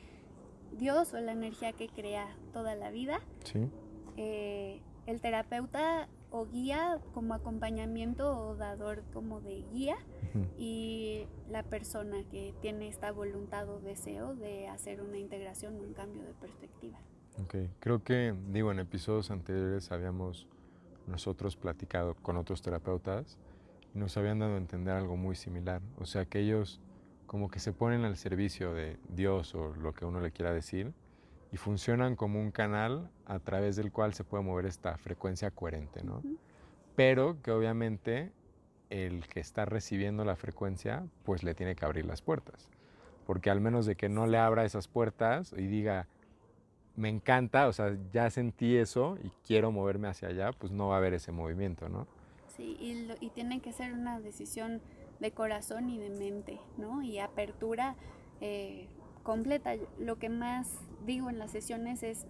Dios 0.73 1.15
o 1.15 1.21
la 1.21 1.31
energía 1.31 1.73
que 1.73 1.89
crea 1.89 2.27
toda 2.53 2.75
la 2.75 2.91
vida. 2.91 3.21
Sí. 3.45 3.69
eh, 4.17 4.83
el 5.07 5.21
terapeuta 5.21 6.09
o 6.31 6.47
guía 6.47 7.01
como 7.15 7.35
acompañamiento 7.35 8.39
o 8.39 8.55
dador 8.55 9.03
como 9.13 9.41
de 9.41 9.65
guía 9.73 9.97
y 10.59 11.27
la 11.51 11.63
persona 11.63 12.23
que 12.31 12.55
tiene 12.61 12.89
esta 12.89 13.13
voluntad 13.13 13.69
o 13.69 13.81
deseo 13.81 14.35
de 14.35 14.69
hacer 14.69 15.01
una 15.01 15.19
integración, 15.19 15.77
un 15.77 15.95
cambio 15.95 16.23
de 16.23 16.35
perspectiva. 16.35 16.99
Ok, 17.43 17.55
creo 17.81 18.03
que, 18.03 18.35
digo, 18.51 18.71
en 18.73 18.81
episodios 18.81 19.31
anteriores 19.31 19.91
habíamos 19.91 20.47
nosotros 21.07 21.57
platicado 21.57 22.15
con 22.15 22.37
otros 22.37 22.61
terapeutas 22.61 23.39
y 23.95 23.99
nos 23.99 24.17
habían 24.17 24.39
dado 24.39 24.55
a 24.55 24.59
entender 24.59 24.95
algo 24.95 25.17
muy 25.17 25.35
similar. 25.35 25.81
O 25.99 26.05
sea, 26.05 26.27
que 26.27 26.41
ellos 26.41 26.81
como 27.27 27.51
que 27.51 27.61
se 27.61 27.73
ponen 27.73 28.05
al 28.05 28.17
servicio 28.17 28.75
de 28.75 28.99
Dios 29.09 29.55
o 29.55 29.75
lo 29.75 29.93
que 29.93 30.05
uno 30.05 30.21
le 30.21 30.31
quiera 30.31 30.53
decir 30.53 30.93
y 31.53 31.57
funcionan 31.57 32.17
como 32.17 32.41
un 32.41 32.51
canal 32.51 33.11
a 33.27 33.39
través 33.39 33.77
del 33.77 33.91
cual 33.91 34.15
se 34.15 34.25
puede 34.25 34.45
mover 34.45 34.67
esta 34.67 34.97
frecuencia 34.99 35.51
coherente, 35.51 36.03
¿no? 36.05 36.23
Pero 36.95 37.41
que 37.43 37.51
obviamente 37.51 38.33
el 38.91 39.27
que 39.27 39.41
está 39.41 39.65
recibiendo 39.65 40.25
la 40.25 40.37
frecuencia, 40.37 41.07
pues 41.25 41.43
le 41.43 41.55
tiene 41.55 41.75
que 41.75 41.85
abrir 41.85 42.05
las 42.05 42.23
puertas. 42.23 42.69
Porque 43.27 43.51
al 43.51 43.61
menos 43.61 43.87
de 43.87 43.97
que 43.97 44.09
no 44.09 44.27
le 44.27 44.39
abra 44.39 44.65
esas 44.65 44.89
puertas 44.89 45.53
y 45.53 45.67
diga, 45.67 46.07
me 46.97 47.09
encanta, 47.09 47.69
o 47.69 47.73
sea, 47.73 47.97
ya 48.13 48.29
sentí 48.31 48.77
eso 48.77 49.17
y 49.23 49.31
quiero 49.47 49.71
moverme 49.71 50.09
hacia 50.09 50.29
allá, 50.29 50.53
pues 50.53 50.73
no 50.73 50.89
va 50.89 50.97
a 50.97 50.99
haber 50.99 51.15
ese 51.15 51.33
movimiento, 51.33 51.89
¿no? 51.89 52.07
Sí, 52.57 52.77
y, 53.21 53.31
tiene 53.31 53.61
que 53.61 53.73
ser 53.73 53.93
una 53.93 54.19
decisión 54.19 54.81
de 55.21 55.31
corazón 55.31 55.91
y 55.91 55.99
de 55.99 56.11
mente, 56.11 56.59
¿no? 56.77 57.03
Y 57.03 57.21
apertura 57.21 57.95
eh, 58.41 58.89
completa. 59.23 59.75
Lo 60.01 60.19
que 60.19 60.29
más 60.29 60.81
digo 61.07 61.31
en 61.31 61.39
las 61.39 61.51
sesiones 61.51 62.03
es, 62.03 62.27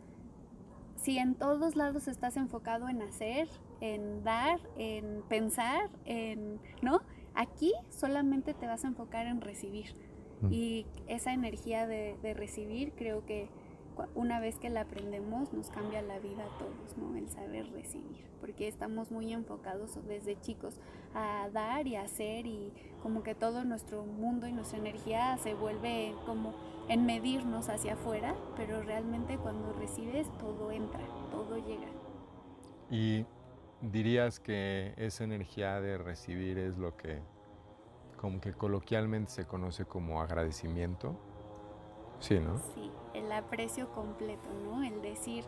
si 0.96 1.18
en 1.18 1.34
todos 1.34 1.76
lados 1.76 2.08
estás 2.08 2.36
enfocado 2.36 2.88
en 2.88 3.02
hacer, 3.02 3.48
en 3.80 4.24
dar, 4.24 4.60
en 4.76 5.22
pensar, 5.28 5.88
en, 6.04 6.60
¿no? 6.82 7.00
Aquí 7.34 7.72
solamente 7.90 8.54
te 8.54 8.66
vas 8.66 8.84
a 8.84 8.88
enfocar 8.88 9.26
en 9.26 9.40
recibir. 9.40 9.94
Mm. 10.40 10.52
Y 10.52 10.86
esa 11.06 11.32
energía 11.32 11.86
de, 11.86 12.16
de 12.22 12.34
recibir 12.34 12.92
creo 12.92 13.24
que 13.24 13.48
una 14.14 14.40
vez 14.40 14.58
que 14.58 14.70
la 14.70 14.82
aprendemos 14.82 15.52
nos 15.52 15.70
cambia 15.70 16.02
la 16.02 16.18
vida 16.18 16.44
a 16.44 16.58
todos, 16.58 16.96
¿no? 16.96 17.16
El 17.16 17.28
saber 17.28 17.70
recibir, 17.72 18.24
porque 18.40 18.68
estamos 18.68 19.10
muy 19.10 19.32
enfocados 19.32 19.98
desde 20.06 20.40
chicos 20.40 20.80
a 21.14 21.48
dar 21.52 21.86
y 21.86 21.96
hacer 21.96 22.46
y 22.46 22.72
como 23.02 23.22
que 23.22 23.34
todo 23.34 23.64
nuestro 23.64 24.04
mundo 24.04 24.46
y 24.46 24.52
nuestra 24.52 24.78
energía 24.78 25.36
se 25.38 25.54
vuelve 25.54 26.14
como 26.26 26.54
en 26.88 27.06
medirnos 27.06 27.68
hacia 27.68 27.94
afuera, 27.94 28.34
pero 28.56 28.82
realmente 28.82 29.36
cuando 29.38 29.72
recibes 29.72 30.26
todo 30.38 30.70
entra, 30.70 31.04
todo 31.30 31.56
llega. 31.58 31.88
Y 32.90 33.26
dirías 33.80 34.40
que 34.40 34.94
esa 34.96 35.24
energía 35.24 35.80
de 35.80 35.98
recibir 35.98 36.58
es 36.58 36.78
lo 36.78 36.96
que 36.96 37.20
como 38.16 38.40
que 38.40 38.52
coloquialmente 38.52 39.30
se 39.30 39.46
conoce 39.46 39.84
como 39.84 40.20
agradecimiento. 40.20 41.16
Sí, 42.18 42.40
¿no? 42.40 42.58
Sí, 42.74 42.90
el 43.14 43.30
aprecio 43.30 43.90
completo, 43.92 44.48
¿no? 44.64 44.82
El 44.82 45.00
decir, 45.02 45.44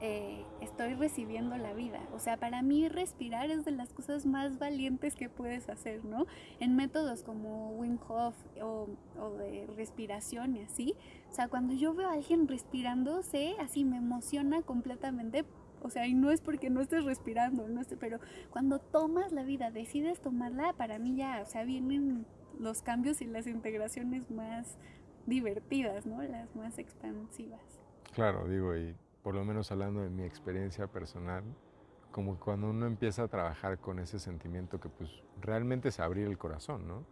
eh, 0.00 0.44
estoy 0.60 0.94
recibiendo 0.94 1.56
la 1.56 1.72
vida. 1.72 2.00
O 2.12 2.18
sea, 2.18 2.36
para 2.36 2.62
mí 2.62 2.88
respirar 2.88 3.50
es 3.50 3.64
de 3.64 3.72
las 3.72 3.92
cosas 3.92 4.26
más 4.26 4.58
valientes 4.58 5.16
que 5.16 5.28
puedes 5.28 5.68
hacer, 5.68 6.04
¿no? 6.04 6.26
En 6.60 6.76
métodos 6.76 7.22
como 7.22 7.70
Wim 7.72 7.98
Hof 8.08 8.34
o, 8.62 8.88
de 9.38 9.66
respiración 9.76 10.56
y 10.56 10.62
así. 10.62 10.94
O 11.30 11.34
sea, 11.34 11.48
cuando 11.48 11.74
yo 11.74 11.94
veo 11.94 12.08
a 12.08 12.12
alguien 12.12 12.46
respirando, 12.46 13.22
sé, 13.22 13.56
así 13.60 13.84
me 13.84 13.96
emociona 13.96 14.62
completamente 14.62 15.44
o 15.80 15.90
sea, 15.90 16.08
y 16.08 16.14
no 16.14 16.32
es 16.32 16.40
porque 16.40 16.70
no 16.70 16.80
estés 16.80 17.04
respirando, 17.04 17.68
no 17.68 17.82
pero 18.00 18.18
cuando 18.50 18.80
tomas 18.80 19.30
la 19.30 19.44
vida, 19.44 19.70
decides 19.70 20.20
tomarla, 20.20 20.72
para 20.72 20.98
mí 20.98 21.14
ya, 21.14 21.40
o 21.40 21.46
sea, 21.46 21.62
vienen 21.62 22.26
los 22.58 22.82
cambios 22.82 23.22
y 23.22 23.26
las 23.26 23.46
integraciones 23.46 24.28
más 24.28 24.76
divertidas, 25.26 26.04
¿no? 26.04 26.20
Las 26.22 26.54
más 26.56 26.78
expansivas. 26.78 27.60
Claro, 28.12 28.48
digo, 28.48 28.76
y 28.76 28.96
por 29.22 29.34
lo 29.34 29.44
menos 29.44 29.70
hablando 29.72 30.00
de 30.00 30.10
mi 30.10 30.24
experiencia 30.24 30.86
personal, 30.86 31.44
como 32.12 32.38
cuando 32.38 32.70
uno 32.70 32.86
empieza 32.86 33.24
a 33.24 33.28
trabajar 33.28 33.78
con 33.78 33.98
ese 33.98 34.18
sentimiento 34.18 34.80
que 34.80 34.88
pues 34.88 35.10
realmente 35.40 35.88
es 35.88 36.00
abrir 36.00 36.26
el 36.26 36.38
corazón, 36.38 36.86
¿no? 36.88 37.04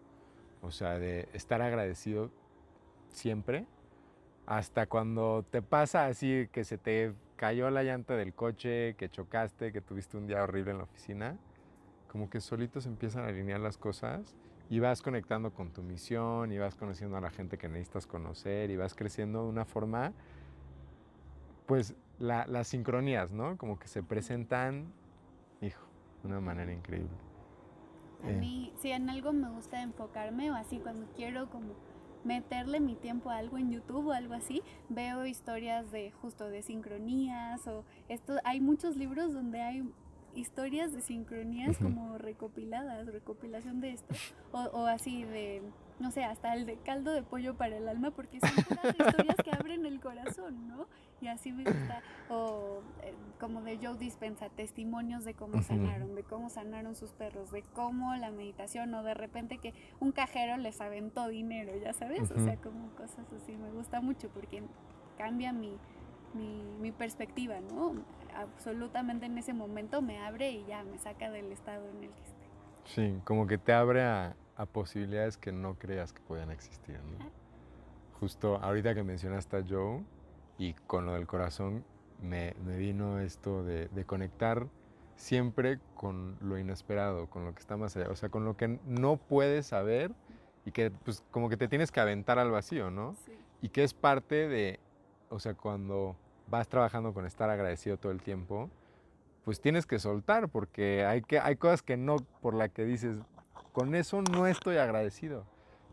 O 0.62 0.70
sea, 0.70 0.98
de 0.98 1.28
estar 1.32 1.62
agradecido 1.62 2.30
siempre, 3.10 3.66
hasta 4.46 4.86
cuando 4.86 5.44
te 5.50 5.60
pasa 5.62 6.06
así 6.06 6.48
que 6.52 6.64
se 6.64 6.78
te 6.78 7.12
cayó 7.36 7.68
la 7.70 7.82
llanta 7.82 8.16
del 8.16 8.32
coche, 8.32 8.94
que 8.94 9.08
chocaste, 9.10 9.72
que 9.72 9.80
tuviste 9.80 10.16
un 10.16 10.26
día 10.26 10.42
horrible 10.42 10.70
en 10.70 10.78
la 10.78 10.84
oficina, 10.84 11.36
como 12.10 12.30
que 12.30 12.40
solitos 12.40 12.86
empiezan 12.86 13.24
a 13.24 13.28
alinear 13.28 13.60
las 13.60 13.76
cosas 13.76 14.34
y 14.70 14.80
vas 14.80 15.02
conectando 15.02 15.52
con 15.52 15.70
tu 15.70 15.82
misión 15.82 16.50
y 16.52 16.58
vas 16.58 16.74
conociendo 16.74 17.16
a 17.16 17.20
la 17.20 17.30
gente 17.30 17.58
que 17.58 17.68
necesitas 17.68 18.06
conocer 18.06 18.70
y 18.70 18.76
vas 18.76 18.94
creciendo 18.94 19.42
de 19.42 19.48
una 19.48 19.64
forma, 19.64 20.12
pues 21.66 21.94
las 22.18 22.68
sincronías, 22.68 23.30
¿no? 23.30 23.56
Como 23.58 23.78
que 23.78 23.88
se 23.88 24.02
presentan, 24.02 24.92
hijo, 25.60 25.84
de 26.22 26.28
una 26.28 26.40
manera 26.40 26.72
increíble. 26.72 27.10
A 28.24 28.30
eh. 28.30 28.36
mí, 28.36 28.72
si 28.78 28.90
en 28.90 29.10
algo 29.10 29.32
me 29.32 29.50
gusta 29.50 29.82
enfocarme 29.82 30.50
o 30.50 30.54
así, 30.54 30.78
cuando 30.78 31.06
quiero 31.14 31.50
como 31.50 31.74
meterle 32.24 32.80
mi 32.80 32.96
tiempo 32.96 33.30
a 33.30 33.36
algo 33.36 33.56
en 33.56 33.70
YouTube 33.70 34.08
o 34.08 34.12
algo 34.12 34.34
así, 34.34 34.62
veo 34.88 35.26
historias 35.26 35.92
de 35.92 36.10
justo 36.10 36.48
de 36.48 36.62
sincronías 36.62 37.66
o 37.68 37.84
esto, 38.08 38.38
hay 38.44 38.60
muchos 38.60 38.96
libros 38.96 39.32
donde 39.32 39.60
hay 39.60 39.88
historias 40.34 40.92
de 40.92 41.00
sincronías 41.00 41.78
como 41.78 42.18
recopiladas, 42.18 43.06
recopilación 43.06 43.80
de 43.80 43.92
esto, 43.92 44.14
o, 44.52 44.86
así 44.86 45.24
de, 45.24 45.62
no 45.98 46.10
sé, 46.10 46.24
hasta 46.24 46.54
el 46.54 46.66
de 46.66 46.76
caldo 46.76 47.12
de 47.12 47.22
pollo 47.22 47.56
para 47.56 47.76
el 47.76 47.88
alma, 47.88 48.10
porque 48.10 48.38
son 48.40 48.50
historias 48.98 49.36
que 49.42 49.50
abren 49.50 49.86
el 49.86 50.00
corazón, 50.00 50.68
¿no? 50.68 50.86
Y 51.20 51.28
así 51.28 51.52
me 51.52 51.64
gusta, 51.64 52.02
o 52.28 52.82
eh, 53.02 53.14
como 53.40 53.62
de 53.62 53.78
Joe 53.78 53.96
Dispensa, 53.96 54.50
testimonios 54.50 55.24
de 55.24 55.34
cómo 55.34 55.62
sanaron, 55.62 56.14
de 56.14 56.22
cómo 56.22 56.50
sanaron 56.50 56.94
sus 56.94 57.12
perros, 57.12 57.50
de 57.50 57.62
cómo 57.62 58.14
la 58.16 58.30
meditación, 58.30 58.92
o 58.94 59.02
de 59.02 59.14
repente 59.14 59.58
que 59.58 59.72
un 59.98 60.12
cajero 60.12 60.58
les 60.58 60.80
aventó 60.80 61.28
dinero, 61.28 61.72
ya 61.82 61.94
sabes, 61.94 62.30
o 62.30 62.44
sea, 62.44 62.56
como 62.56 62.90
cosas 62.90 63.26
así, 63.34 63.56
me 63.56 63.70
gusta 63.70 64.02
mucho 64.02 64.28
porque 64.28 64.62
cambia 65.16 65.54
mi, 65.54 65.78
mi, 66.34 66.62
mi 66.80 66.92
perspectiva, 66.92 67.60
¿no? 67.60 67.94
absolutamente 68.36 69.26
en 69.26 69.38
ese 69.38 69.54
momento 69.54 70.02
me 70.02 70.18
abre 70.18 70.50
y 70.50 70.64
ya 70.66 70.84
me 70.84 70.98
saca 70.98 71.30
del 71.30 71.50
estado 71.52 71.88
en 71.88 72.04
el 72.04 72.10
que 72.10 72.22
estoy. 72.22 72.46
Sí, 72.84 73.20
como 73.24 73.46
que 73.46 73.58
te 73.58 73.72
abre 73.72 74.02
a, 74.02 74.36
posibilidades 74.64 75.36
que 75.36 75.52
no 75.52 75.74
creas 75.74 76.14
que 76.14 76.22
puedan 76.22 76.50
existir. 76.50 76.98
¿no? 76.98 77.30
Justo 78.18 78.56
ahorita 78.56 78.94
que 78.94 79.02
mencionaste 79.02 79.58
a 79.58 79.64
Joe 79.68 80.02
y 80.56 80.72
con 80.72 81.04
lo 81.04 81.12
del 81.12 81.26
corazón, 81.26 81.84
me, 82.22 82.54
vino 82.64 83.20
esto 83.20 83.62
de, 83.62 83.88
conectar 84.06 84.66
siempre 85.16 85.78
con 85.94 86.36
lo 86.40 86.58
inesperado, 86.58 87.28
con 87.28 87.44
lo 87.44 87.54
que 87.54 87.60
está 87.60 87.76
más 87.76 87.94
allá, 87.96 88.08
o 88.10 88.16
sea, 88.16 88.30
con 88.30 88.46
lo 88.46 88.56
que 88.56 88.80
no 88.86 89.18
puedes 89.18 89.66
saber 89.66 90.12
y 90.64 90.72
que 90.72 90.90
pues 90.90 91.22
como 91.30 91.48
que 91.48 91.56
te 91.56 91.68
tienes 91.68 91.92
que 91.92 92.00
aventar 92.00 92.38
al 92.38 92.50
vacío, 92.50 92.90
¿no? 92.90 93.14
Sí. 93.26 93.32
Y 93.60 93.68
que 93.68 93.84
es 93.84 93.92
parte 93.92 94.48
de, 94.48 94.80
o 95.28 95.38
sea, 95.38 95.54
cuando 95.54 96.16
vas 96.48 96.68
trabajando 96.68 97.12
con 97.12 97.26
estar 97.26 97.50
agradecido 97.50 97.96
todo 97.98 98.12
el 98.12 98.22
tiempo, 98.22 98.70
pues 99.44 99.60
tienes 99.60 99.86
que 99.86 99.98
soltar 99.98 100.48
porque 100.48 101.04
hay, 101.04 101.22
que, 101.22 101.38
hay 101.38 101.56
cosas 101.56 101.82
que 101.82 101.96
no, 101.96 102.16
por 102.40 102.54
la 102.54 102.68
que 102.68 102.84
dices, 102.84 103.18
con 103.76 103.94
eso 103.94 104.22
no 104.22 104.46
estoy 104.46 104.78
agradecido, 104.78 105.44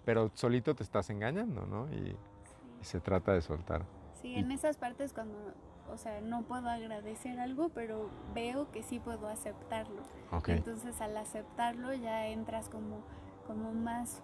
pero 0.06 0.32
solito 0.36 0.74
te 0.74 0.84
estás 0.84 1.10
engañando, 1.10 1.66
¿no? 1.66 1.94
Y, 1.94 2.16
se 2.80 3.00
trata 3.00 3.34
de 3.34 3.42
soltar. 3.42 3.86
Sí, 4.22 4.36
en 4.36 4.52
esas 4.52 4.76
partes 4.76 5.14
cuando, 5.14 5.38
o 5.90 5.98
sea, 5.98 6.20
no 6.20 6.44
puedo 6.44 6.68
agradecer 6.70 7.40
algo, 7.40 7.70
pero 7.70 8.10
veo 8.34 8.70
que 8.72 8.84
sí 8.84 9.00
puedo 9.00 9.28
aceptarlo. 9.28 10.02
Entonces 10.48 11.00
al 11.00 11.16
aceptarlo 11.16 11.94
ya 11.94 12.28
entras 12.28 12.68
como, 12.68 13.04
como 13.48 13.72
más 13.74 14.22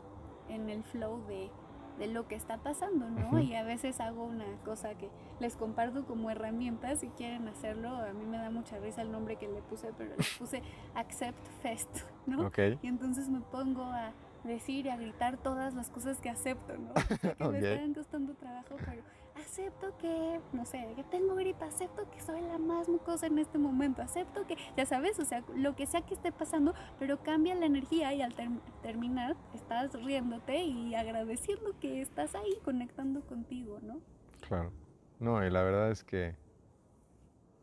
en 0.49 0.69
el 0.69 0.83
flow 0.83 1.25
de 1.27 1.49
de 1.99 2.07
lo 2.07 2.27
que 2.27 2.35
está 2.35 2.57
pasando, 2.57 3.09
¿no? 3.09 3.39
Y 3.39 3.53
a 3.55 3.63
veces 3.63 3.99
hago 3.99 4.23
una 4.23 4.45
cosa 4.65 4.95
que 4.95 5.09
les 5.39 5.55
comparto 5.55 6.05
como 6.05 6.31
herramienta, 6.31 6.95
si 6.95 7.09
quieren 7.09 7.47
hacerlo, 7.47 7.89
a 7.89 8.13
mí 8.13 8.25
me 8.25 8.37
da 8.37 8.49
mucha 8.49 8.79
risa 8.79 9.01
el 9.01 9.11
nombre 9.11 9.35
que 9.35 9.47
le 9.47 9.61
puse, 9.61 9.91
pero 9.97 10.11
le 10.11 10.25
puse 10.39 10.63
Accept 10.95 11.45
Fest, 11.61 11.89
¿no? 12.25 12.43
Y 12.81 12.87
entonces 12.87 13.29
me 13.29 13.41
pongo 13.41 13.83
a 13.83 14.13
decir 14.43 14.85
y 14.85 14.89
a 14.89 14.95
gritar 14.97 15.37
todas 15.37 15.73
las 15.73 15.89
cosas 15.89 16.19
que 16.21 16.29
acepto, 16.29 16.73
¿no? 16.77 16.93
que 16.93 17.47
me 17.49 17.59
están 17.59 17.93
costando 17.93 18.33
trabajo, 18.35 18.77
pero 18.85 19.03
acepto 19.39 19.97
que, 19.97 20.39
no 20.53 20.65
sé, 20.65 20.93
que 20.95 21.03
tengo 21.03 21.35
gripa, 21.35 21.65
acepto 21.65 22.09
que 22.11 22.21
soy 22.21 22.41
la 22.41 22.57
más 22.57 22.87
mucosa 22.87 23.27
en 23.27 23.39
este 23.39 23.57
momento, 23.57 24.01
acepto 24.01 24.45
que, 24.45 24.57
ya 24.77 24.85
sabes, 24.85 25.19
o 25.19 25.25
sea, 25.25 25.43
lo 25.55 25.75
que 25.75 25.85
sea 25.85 26.01
que 26.01 26.13
esté 26.13 26.31
pasando, 26.31 26.73
pero 26.99 27.21
cambia 27.23 27.55
la 27.55 27.65
energía 27.65 28.13
y 28.13 28.21
al 28.21 28.33
terminar 28.81 29.35
estás 29.53 29.93
riéndote 29.93 30.63
y 30.63 30.95
agradeciendo 30.95 31.77
que 31.79 32.01
estás 32.01 32.35
ahí 32.35 32.59
conectando 32.63 33.21
contigo, 33.21 33.79
¿no? 33.81 33.99
Claro. 34.47 34.71
No, 35.19 35.45
y 35.45 35.49
la 35.49 35.63
verdad 35.63 35.91
es 35.91 36.03
que 36.03 36.35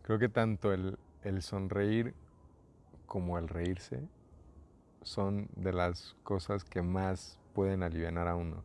Creo 0.07 0.21
que 0.21 0.29
tanto 0.29 0.73
el, 0.73 1.01
el 1.25 1.43
sonreír 1.43 2.15
como 3.07 3.39
el 3.39 3.49
reírse 3.49 4.09
son 5.03 5.49
de 5.57 5.73
las 5.73 6.15
cosas 6.23 6.63
que 6.63 6.81
más 6.81 7.41
pueden 7.55 7.83
aliviar 7.83 8.17
a 8.29 8.37
uno. 8.37 8.63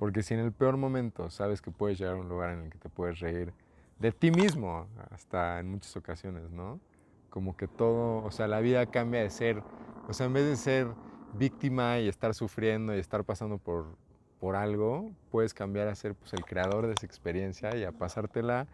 Porque 0.00 0.22
si 0.22 0.32
en 0.32 0.40
el 0.40 0.52
peor 0.52 0.78
momento 0.78 1.28
sabes 1.28 1.60
que 1.60 1.70
puedes 1.70 1.98
llegar 1.98 2.14
a 2.14 2.16
un 2.16 2.26
lugar 2.26 2.54
en 2.54 2.60
el 2.60 2.70
que 2.70 2.78
te 2.78 2.88
puedes 2.88 3.20
reír 3.20 3.52
de 3.98 4.12
ti 4.12 4.30
mismo, 4.30 4.86
hasta 5.10 5.60
en 5.60 5.70
muchas 5.70 5.94
ocasiones, 5.94 6.50
¿no? 6.50 6.80
Como 7.28 7.54
que 7.54 7.68
todo, 7.68 8.24
o 8.24 8.30
sea, 8.30 8.48
la 8.48 8.60
vida 8.60 8.86
cambia 8.86 9.20
de 9.20 9.28
ser, 9.28 9.62
o 10.08 10.14
sea, 10.14 10.24
en 10.24 10.32
vez 10.32 10.46
de 10.46 10.56
ser 10.56 10.86
víctima 11.34 11.98
y 11.98 12.08
estar 12.08 12.32
sufriendo 12.32 12.96
y 12.96 12.98
estar 12.98 13.24
pasando 13.24 13.58
por, 13.58 13.98
por 14.38 14.56
algo, 14.56 15.12
puedes 15.30 15.52
cambiar 15.52 15.86
a 15.88 15.94
ser 15.94 16.14
pues, 16.14 16.32
el 16.32 16.46
creador 16.46 16.86
de 16.86 16.94
esa 16.94 17.04
experiencia 17.04 17.76
y 17.76 17.84
a 17.84 17.92
pasártela 17.92 18.68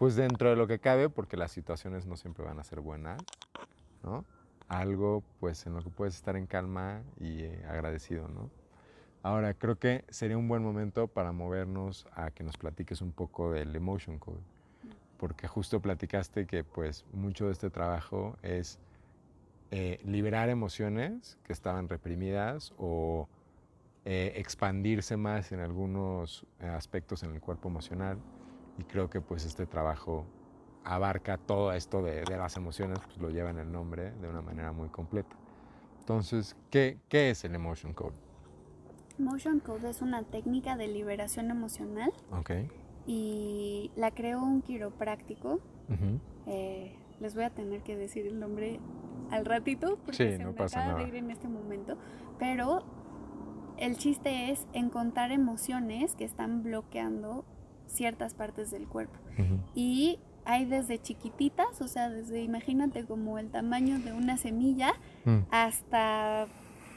pues 0.00 0.16
dentro 0.16 0.50
de 0.50 0.56
lo 0.56 0.66
que 0.66 0.80
cabe, 0.80 1.08
porque 1.08 1.36
las 1.36 1.52
situaciones 1.52 2.06
no 2.06 2.16
siempre 2.16 2.44
van 2.44 2.58
a 2.58 2.64
ser 2.64 2.80
buenas, 2.80 3.22
¿no? 4.02 4.24
Algo 4.66 5.22
pues 5.38 5.64
en 5.64 5.74
lo 5.74 5.82
que 5.82 5.90
puedes 5.90 6.16
estar 6.16 6.36
en 6.36 6.48
calma 6.48 7.04
y 7.20 7.44
eh, 7.44 7.64
agradecido, 7.68 8.26
¿no? 8.26 8.50
Ahora, 9.22 9.54
creo 9.54 9.76
que 9.76 10.04
sería 10.08 10.36
un 10.36 10.48
buen 10.48 10.64
momento 10.64 11.06
para 11.06 11.30
movernos 11.30 12.06
a 12.14 12.32
que 12.32 12.42
nos 12.42 12.56
platiques 12.56 13.00
un 13.00 13.12
poco 13.12 13.52
del 13.52 13.74
Emotion 13.74 14.18
Code, 14.18 14.40
porque 15.16 15.46
justo 15.46 15.80
platicaste 15.80 16.46
que 16.46 16.64
pues 16.64 17.04
mucho 17.12 17.46
de 17.46 17.52
este 17.52 17.70
trabajo 17.70 18.36
es 18.42 18.80
eh, 19.70 20.00
liberar 20.04 20.48
emociones 20.48 21.38
que 21.44 21.52
estaban 21.52 21.88
reprimidas 21.88 22.74
o 22.78 23.28
eh, 24.04 24.32
expandirse 24.36 25.16
más 25.16 25.52
en 25.52 25.60
algunos 25.60 26.44
aspectos 26.58 27.22
en 27.22 27.32
el 27.32 27.40
cuerpo 27.40 27.68
emocional 27.68 28.18
y 28.76 28.82
creo 28.82 29.08
que 29.08 29.20
pues 29.20 29.44
este 29.44 29.66
trabajo 29.66 30.26
abarca 30.82 31.38
todo 31.38 31.72
esto 31.72 32.02
de, 32.02 32.24
las 32.24 32.56
emociones, 32.56 32.98
pues 33.06 33.18
lo 33.18 33.30
lleva 33.30 33.50
en 33.50 33.58
el 33.58 33.70
nombre 33.70 34.10
de 34.10 34.28
una 34.28 34.42
manera 34.42 34.72
muy 34.72 34.88
completa. 34.88 35.36
Entonces, 36.00 36.56
¿qué, 36.70 36.98
qué 37.08 37.30
es 37.30 37.44
el 37.44 37.54
Emotion 37.54 37.94
Code? 37.94 38.31
Emotion 39.22 39.60
Code 39.60 39.88
es 39.88 40.02
una 40.02 40.24
técnica 40.24 40.76
de 40.76 40.88
liberación 40.88 41.50
emocional. 41.52 42.12
Ok. 42.32 42.50
Y 43.06 43.92
la 43.94 44.10
creó 44.10 44.42
un 44.42 44.62
quiropráctico. 44.62 45.60
Eh, 46.46 46.92
les 47.20 47.34
voy 47.36 47.44
a 47.44 47.50
tener 47.50 47.82
que 47.82 47.96
decir 47.96 48.26
el 48.26 48.40
nombre 48.40 48.80
al 49.30 49.44
ratito 49.44 49.96
porque 50.04 50.30
sí, 50.30 50.36
se 50.36 50.38
no 50.42 50.48
me 50.50 50.54
pasa 50.54 50.80
acaba 50.80 50.94
nada. 50.94 51.04
de 51.04 51.08
ir 51.08 51.14
en 51.24 51.30
este 51.30 51.46
momento. 51.46 51.96
Pero 52.40 52.82
el 53.78 53.96
chiste 53.96 54.50
es 54.50 54.66
encontrar 54.72 55.30
emociones 55.30 56.16
que 56.16 56.24
están 56.24 56.64
bloqueando 56.64 57.44
ciertas 57.86 58.34
partes 58.34 58.72
del 58.72 58.88
cuerpo. 58.88 59.14
Y 59.76 60.18
hay 60.44 60.64
desde 60.64 61.00
chiquititas, 61.00 61.80
o 61.80 61.86
sea, 61.86 62.10
desde 62.10 62.42
imagínate 62.42 63.04
como 63.04 63.38
el 63.38 63.50
tamaño 63.50 64.00
de 64.00 64.12
una 64.12 64.36
semilla, 64.36 64.92
Mm. 65.24 65.38
hasta 65.52 66.48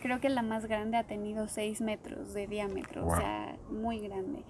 creo 0.05 0.19
que 0.21 0.29
la 0.29 0.43
más 0.43 0.67
grande 0.67 0.97
ha 0.97 1.03
tenido 1.07 1.47
6 1.47 1.81
metros 1.81 2.31
de 2.35 2.45
diámetro, 2.45 3.05
Wow. 3.05 3.13
o 3.13 3.17
sea, 3.17 3.57
muy 3.71 3.97
grande. 4.01 4.43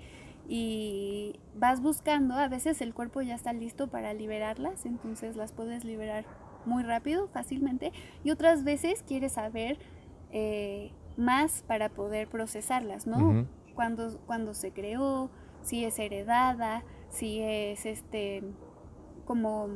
Y 0.50 1.40
vas 1.56 1.82
buscando, 1.82 2.34
a 2.36 2.50
veces 2.50 2.82
el 2.82 2.94
cuerpo 2.94 3.22
ya 3.22 3.36
está 3.36 3.54
listo 3.54 3.88
para 3.88 4.14
liberarlas, 4.14 4.86
entonces 4.86 5.38
las 5.38 5.54
puedes 5.54 5.86
liberar 5.86 6.26
muy 6.66 6.84
rápido, 6.84 7.30
fácilmente, 7.30 7.94
y 8.26 8.32
otras 8.32 8.66
veces 8.66 9.02
quieres 9.08 9.32
saber 9.32 9.80
eh, 10.32 10.92
más 11.16 11.64
para 11.66 11.88
poder 11.88 12.28
procesarlas, 12.28 13.08
¿no? 13.08 13.48
Cuando, 13.76 14.20
cuando 14.26 14.54
se 14.54 14.72
creó, 14.72 15.30
si 15.62 15.86
es 15.86 15.98
heredada, 16.00 16.84
si 17.10 17.40
es 17.40 17.86
este, 17.86 18.44
como 19.24 19.70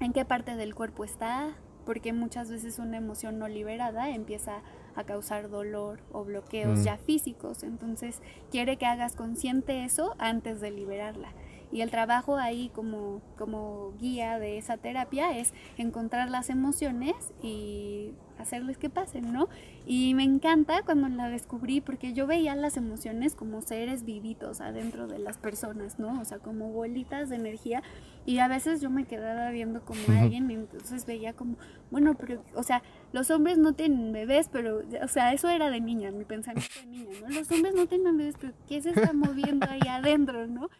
en 0.00 0.14
qué 0.14 0.24
parte 0.24 0.56
del 0.56 0.74
cuerpo 0.74 1.04
está, 1.04 1.54
porque 1.84 2.14
muchas 2.14 2.50
veces 2.50 2.78
una 2.78 2.96
emoción 2.96 3.38
no 3.38 3.46
liberada 3.46 4.08
empieza 4.08 4.62
a 4.94 5.04
causar 5.04 5.48
dolor 5.50 6.00
o 6.12 6.24
bloqueos 6.24 6.80
Mm. 6.80 6.84
ya 6.84 6.96
físicos, 6.98 7.62
entonces 7.62 8.20
quiere 8.50 8.76
que 8.76 8.86
hagas 8.86 9.16
consciente 9.16 9.84
eso 9.84 10.14
antes 10.18 10.60
de 10.60 10.70
liberarla. 10.70 11.32
Y 11.70 11.80
el 11.80 11.90
trabajo 11.90 12.36
ahí 12.36 12.70
como, 12.74 13.22
como 13.38 13.92
guía 13.98 14.38
de 14.38 14.58
esa 14.58 14.76
terapia 14.76 15.38
es 15.38 15.54
encontrar 15.78 16.28
las 16.30 16.50
emociones 16.50 17.14
y 17.42 18.12
hacerles 18.42 18.78
que 18.78 18.90
pasen, 18.90 19.32
¿no? 19.32 19.48
Y 19.86 20.14
me 20.14 20.22
encanta 20.22 20.82
cuando 20.82 21.08
la 21.08 21.28
descubrí 21.28 21.80
porque 21.80 22.12
yo 22.12 22.26
veía 22.26 22.54
las 22.54 22.76
emociones 22.76 23.34
como 23.34 23.62
seres 23.62 24.04
vivitos 24.04 24.60
adentro 24.60 25.06
de 25.06 25.18
las 25.18 25.38
personas, 25.38 25.98
¿no? 25.98 26.20
O 26.20 26.24
sea, 26.24 26.38
como 26.38 26.70
bolitas 26.70 27.28
de 27.28 27.36
energía 27.36 27.82
y 28.24 28.38
a 28.38 28.48
veces 28.48 28.80
yo 28.80 28.90
me 28.90 29.04
quedaba 29.04 29.50
viendo 29.50 29.84
como 29.84 30.00
alguien 30.08 30.50
y 30.50 30.54
entonces 30.54 31.06
veía 31.06 31.32
como, 31.32 31.56
bueno, 31.90 32.14
pero, 32.14 32.42
o 32.54 32.62
sea, 32.62 32.82
los 33.12 33.30
hombres 33.30 33.58
no 33.58 33.72
tienen 33.72 34.12
bebés, 34.12 34.48
pero, 34.50 34.82
o 35.02 35.08
sea, 35.08 35.32
eso 35.32 35.48
era 35.48 35.70
de 35.70 35.80
niña, 35.80 36.10
mi 36.10 36.24
pensamiento 36.24 36.80
de 36.80 36.86
niña, 36.86 37.10
¿no? 37.20 37.28
Los 37.30 37.50
hombres 37.50 37.74
no 37.74 37.86
tienen 37.86 38.16
bebés, 38.16 38.36
pero 38.40 38.52
¿qué 38.68 38.80
se 38.80 38.90
está 38.90 39.12
moviendo 39.12 39.66
ahí 39.68 39.80
adentro, 39.88 40.46
¿no? 40.46 40.70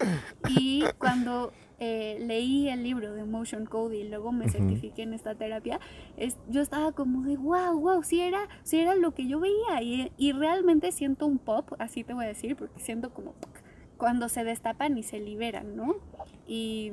Y 0.49 0.85
cuando 0.99 1.53
eh, 1.85 2.17
leí 2.21 2.69
el 2.69 2.85
libro 2.85 3.13
de 3.13 3.23
Emotion 3.23 3.67
Code 3.67 3.97
y 3.97 4.09
luego 4.09 4.31
me 4.31 4.45
Ujú. 4.45 4.53
certifiqué 4.53 5.03
en 5.03 5.15
esta 5.15 5.35
terapia, 5.35 5.81
es, 6.17 6.39
yo 6.49 6.61
estaba 6.61 6.93
como 6.93 7.23
de, 7.23 7.37
wow, 7.37 7.77
wow, 7.77 8.05
sí 8.05 8.21
era, 8.21 8.49
sí 8.63 8.79
era 8.79 8.95
lo 8.95 9.15
que 9.15 9.27
yo 9.27 9.41
veía 9.41 9.83
y, 9.83 10.13
y 10.17 10.31
realmente 10.31 10.93
siento 10.93 11.27
un 11.27 11.39
pop, 11.39 11.73
así 11.81 12.05
te 12.05 12.15
voy 12.15 12.27
a 12.27 12.29
decir, 12.29 12.55
porque 12.55 12.79
siento 12.79 13.13
como 13.13 13.35
cuando 13.97 14.29
se 14.29 14.45
destapan 14.45 14.97
y 14.97 15.03
se 15.03 15.19
liberan, 15.19 15.75
¿no? 15.75 15.97
Y 16.47 16.93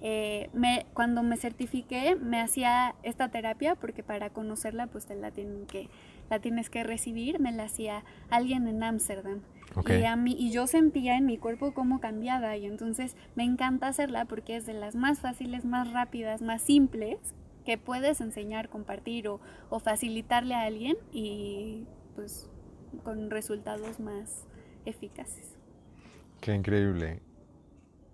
eh, 0.00 0.50
me, 0.52 0.86
cuando 0.94 1.24
me 1.24 1.36
certifiqué 1.36 2.14
me 2.14 2.40
hacía 2.40 2.94
esta 3.02 3.28
terapia 3.28 3.74
porque 3.74 4.04
para 4.04 4.30
conocerla 4.30 4.86
pues 4.86 5.06
te 5.06 5.16
la 5.16 5.32
tienen 5.32 5.66
que 5.66 5.88
la 6.30 6.38
tienes 6.38 6.70
que 6.70 6.84
recibir 6.84 7.40
me 7.40 7.50
la 7.50 7.64
hacía 7.64 8.04
alguien 8.30 8.68
en 8.68 8.84
Ámsterdam 8.84 9.40
Ok. 9.74 9.90
y 9.90 10.04
a 10.04 10.16
mí 10.16 10.36
y 10.38 10.50
yo 10.50 10.66
sentía 10.66 11.16
en 11.16 11.26
mi 11.26 11.38
cuerpo 11.38 11.74
cómo 11.74 12.00
cambiaba 12.00 12.56
y 12.56 12.66
entonces 12.66 13.16
me 13.34 13.44
encanta 13.44 13.88
hacerla 13.88 14.24
porque 14.24 14.56
es 14.56 14.66
de 14.66 14.74
las 14.74 14.94
más 14.94 15.20
fáciles 15.20 15.64
más 15.64 15.92
rápidas 15.92 16.42
más 16.42 16.62
simples 16.62 17.18
que 17.64 17.76
puedes 17.76 18.20
enseñar 18.20 18.68
compartir 18.70 19.28
o, 19.28 19.40
o 19.68 19.78
facilitarle 19.78 20.54
a 20.54 20.62
alguien 20.62 20.96
y 21.12 21.84
pues 22.14 22.48
con 23.04 23.30
resultados 23.30 24.00
más 24.00 24.46
eficaces 24.86 25.58
Qué 26.40 26.54
increíble. 26.54 27.20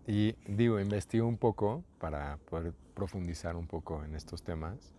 Y 0.06 0.34
digo, 0.46 0.80
investigué 0.80 1.22
un 1.22 1.36
poco 1.36 1.84
para 1.98 2.38
poder 2.48 2.72
profundizar 2.94 3.56
un 3.56 3.66
poco 3.66 4.04
en 4.04 4.14
estos 4.14 4.42
temas 4.42 4.94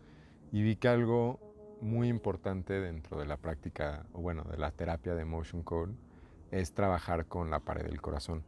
y 0.52 0.64
vi 0.64 0.76
que 0.76 0.88
algo 0.88 1.40
muy 1.82 2.08
importante 2.08 2.74
dentro 2.80 3.20
de 3.20 3.26
la 3.26 3.38
práctica, 3.38 4.06
o 4.14 4.22
bueno, 4.22 4.44
de 4.44 4.58
la 4.58 4.72
terapia 4.72 5.16
de 5.16 5.24
Emotion 5.24 5.64
Code, 5.64 5.94
es 6.56 6.72
trabajar 6.72 7.26
con 7.26 7.52
la 7.52 7.60
pared 7.60 7.86
del 7.86 8.02
corazón. 8.02 8.44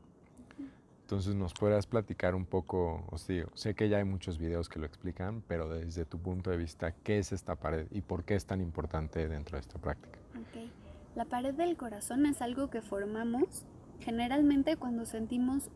Entonces, 1.01 1.35
¿nos 1.35 1.53
podrías 1.53 1.87
platicar 1.87 2.35
un 2.35 2.45
poco, 2.45 3.05
os 3.11 3.27
digo, 3.27 3.49
sé 3.53 3.75
que 3.75 3.87
ya 3.87 3.97
hay 3.97 4.03
muchos 4.03 4.37
videos 4.37 4.67
que 4.67 4.79
lo 4.79 4.85
explican, 4.85 5.41
pero 5.47 5.69
desde 5.69 6.03
tu 6.05 6.17
punto 6.19 6.49
de 6.49 6.57
vista, 6.57 6.91
¿qué 6.91 7.19
es 7.19 7.31
esta 7.31 7.55
pared 7.55 7.87
y 7.91 8.01
por 8.01 8.25
qué 8.25 8.35
es 8.35 8.45
tan 8.45 8.59
importante 8.59 9.27
dentro 9.27 9.57
de 9.57 9.61
esta 9.61 9.79
práctica? 9.79 10.19
Ok. 10.35 10.69
La 11.15 11.25
pared 11.25 11.53
del 11.53 11.77
corazón 11.77 12.25
es 12.25 12.41
algo 12.41 12.69
que 12.69 12.81
formamos 12.81 13.65
generalmente 13.99 14.75
cuando 14.75 15.05
sentimos 15.05 15.69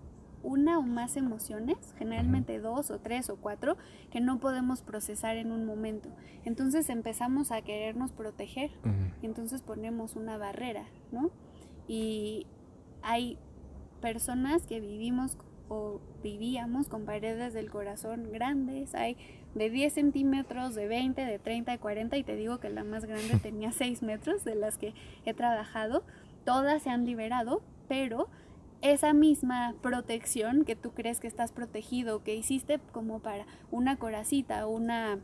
una 0.44 0.80
o 0.80 0.82
más 0.82 1.18
emociones, 1.18 1.78
generalmente 1.98 2.60
dos 2.60 2.92
o 2.92 3.00
tres 3.00 3.30
o 3.30 3.38
cuatro, 3.38 3.78
que 4.12 4.22
no 4.22 4.40
podemos 4.40 4.82
procesar 4.82 5.38
en 5.38 5.52
un 5.52 5.66
momento. 5.66 6.10
Entonces 6.46 6.90
empezamos 6.90 7.52
a 7.52 7.62
querernos 7.62 8.12
proteger 8.12 8.72
y 9.22 9.26
entonces 9.26 9.62
ponemos 9.62 10.16
una 10.16 10.38
barrera, 10.38 10.86
¿no? 11.12 11.32
Y 11.88 12.48
hay 13.02 13.38
personas 14.02 14.66
que 14.66 14.80
vivimos 14.80 15.38
o 15.70 16.02
vivíamos 16.22 16.90
con 16.90 17.06
paredes 17.06 17.54
del 17.54 17.70
corazón 17.70 18.32
grandes, 18.32 18.94
hay 18.94 19.16
de 19.56 19.70
10 19.70 19.94
centímetros, 19.94 20.76
de 20.76 20.88
20, 20.88 21.24
de 21.24 21.40
30, 21.40 21.72
de 21.72 21.78
40 21.78 22.18
y 22.18 22.24
te 22.24 22.36
digo 22.36 22.60
que 22.60 22.70
la 22.70 22.84
más 22.84 23.06
grande 23.06 23.38
tenía 23.42 23.72
6 23.72 24.02
metros 24.02 24.44
de 24.44 24.56
las 24.56 24.78
que 24.78 24.94
he 25.26 25.34
trabajado, 25.34 26.04
todas 26.46 26.84
se 26.84 26.90
han 26.90 27.06
liberado, 27.06 27.62
pero 27.88 28.28
esa 28.82 29.14
misma 29.14 29.76
protección 29.82 30.66
que 30.66 30.76
tú 30.76 30.92
crees 30.92 31.20
que 31.20 31.28
estás 31.28 31.52
protegido, 31.52 32.24
que 32.24 32.36
hiciste 32.36 32.80
como 32.92 33.20
para 33.20 33.46
una 33.70 33.98
coracita, 33.98 34.68
una 34.68 35.20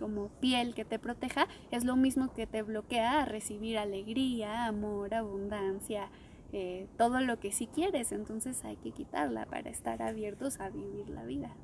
como 0.00 0.28
piel 0.40 0.74
que 0.74 0.84
te 0.84 0.98
proteja, 0.98 1.46
es 1.70 1.84
lo 1.84 1.94
mismo 1.94 2.32
que 2.34 2.46
te 2.46 2.62
bloquea 2.62 3.22
a 3.22 3.24
recibir 3.26 3.78
alegría, 3.78 4.66
amor, 4.66 5.14
abundancia, 5.14 6.08
eh, 6.52 6.88
todo 6.96 7.20
lo 7.20 7.38
que 7.38 7.52
sí 7.52 7.68
quieres. 7.68 8.10
Entonces 8.10 8.64
hay 8.64 8.76
que 8.76 8.90
quitarla 8.90 9.46
para 9.46 9.70
estar 9.70 10.02
abiertos 10.02 10.58
a 10.58 10.70
vivir 10.70 11.08
la 11.10 11.24
vida. 11.24 11.54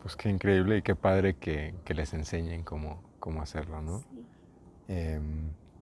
Pues 0.00 0.16
qué 0.16 0.30
increíble 0.30 0.78
y 0.78 0.82
qué 0.82 0.94
padre 0.94 1.34
que, 1.34 1.74
que 1.84 1.92
les 1.92 2.14
enseñen 2.14 2.62
cómo, 2.62 3.02
cómo 3.18 3.42
hacerlo, 3.42 3.82
¿no? 3.82 3.98
Sí. 3.98 4.24
Em, 4.86 5.50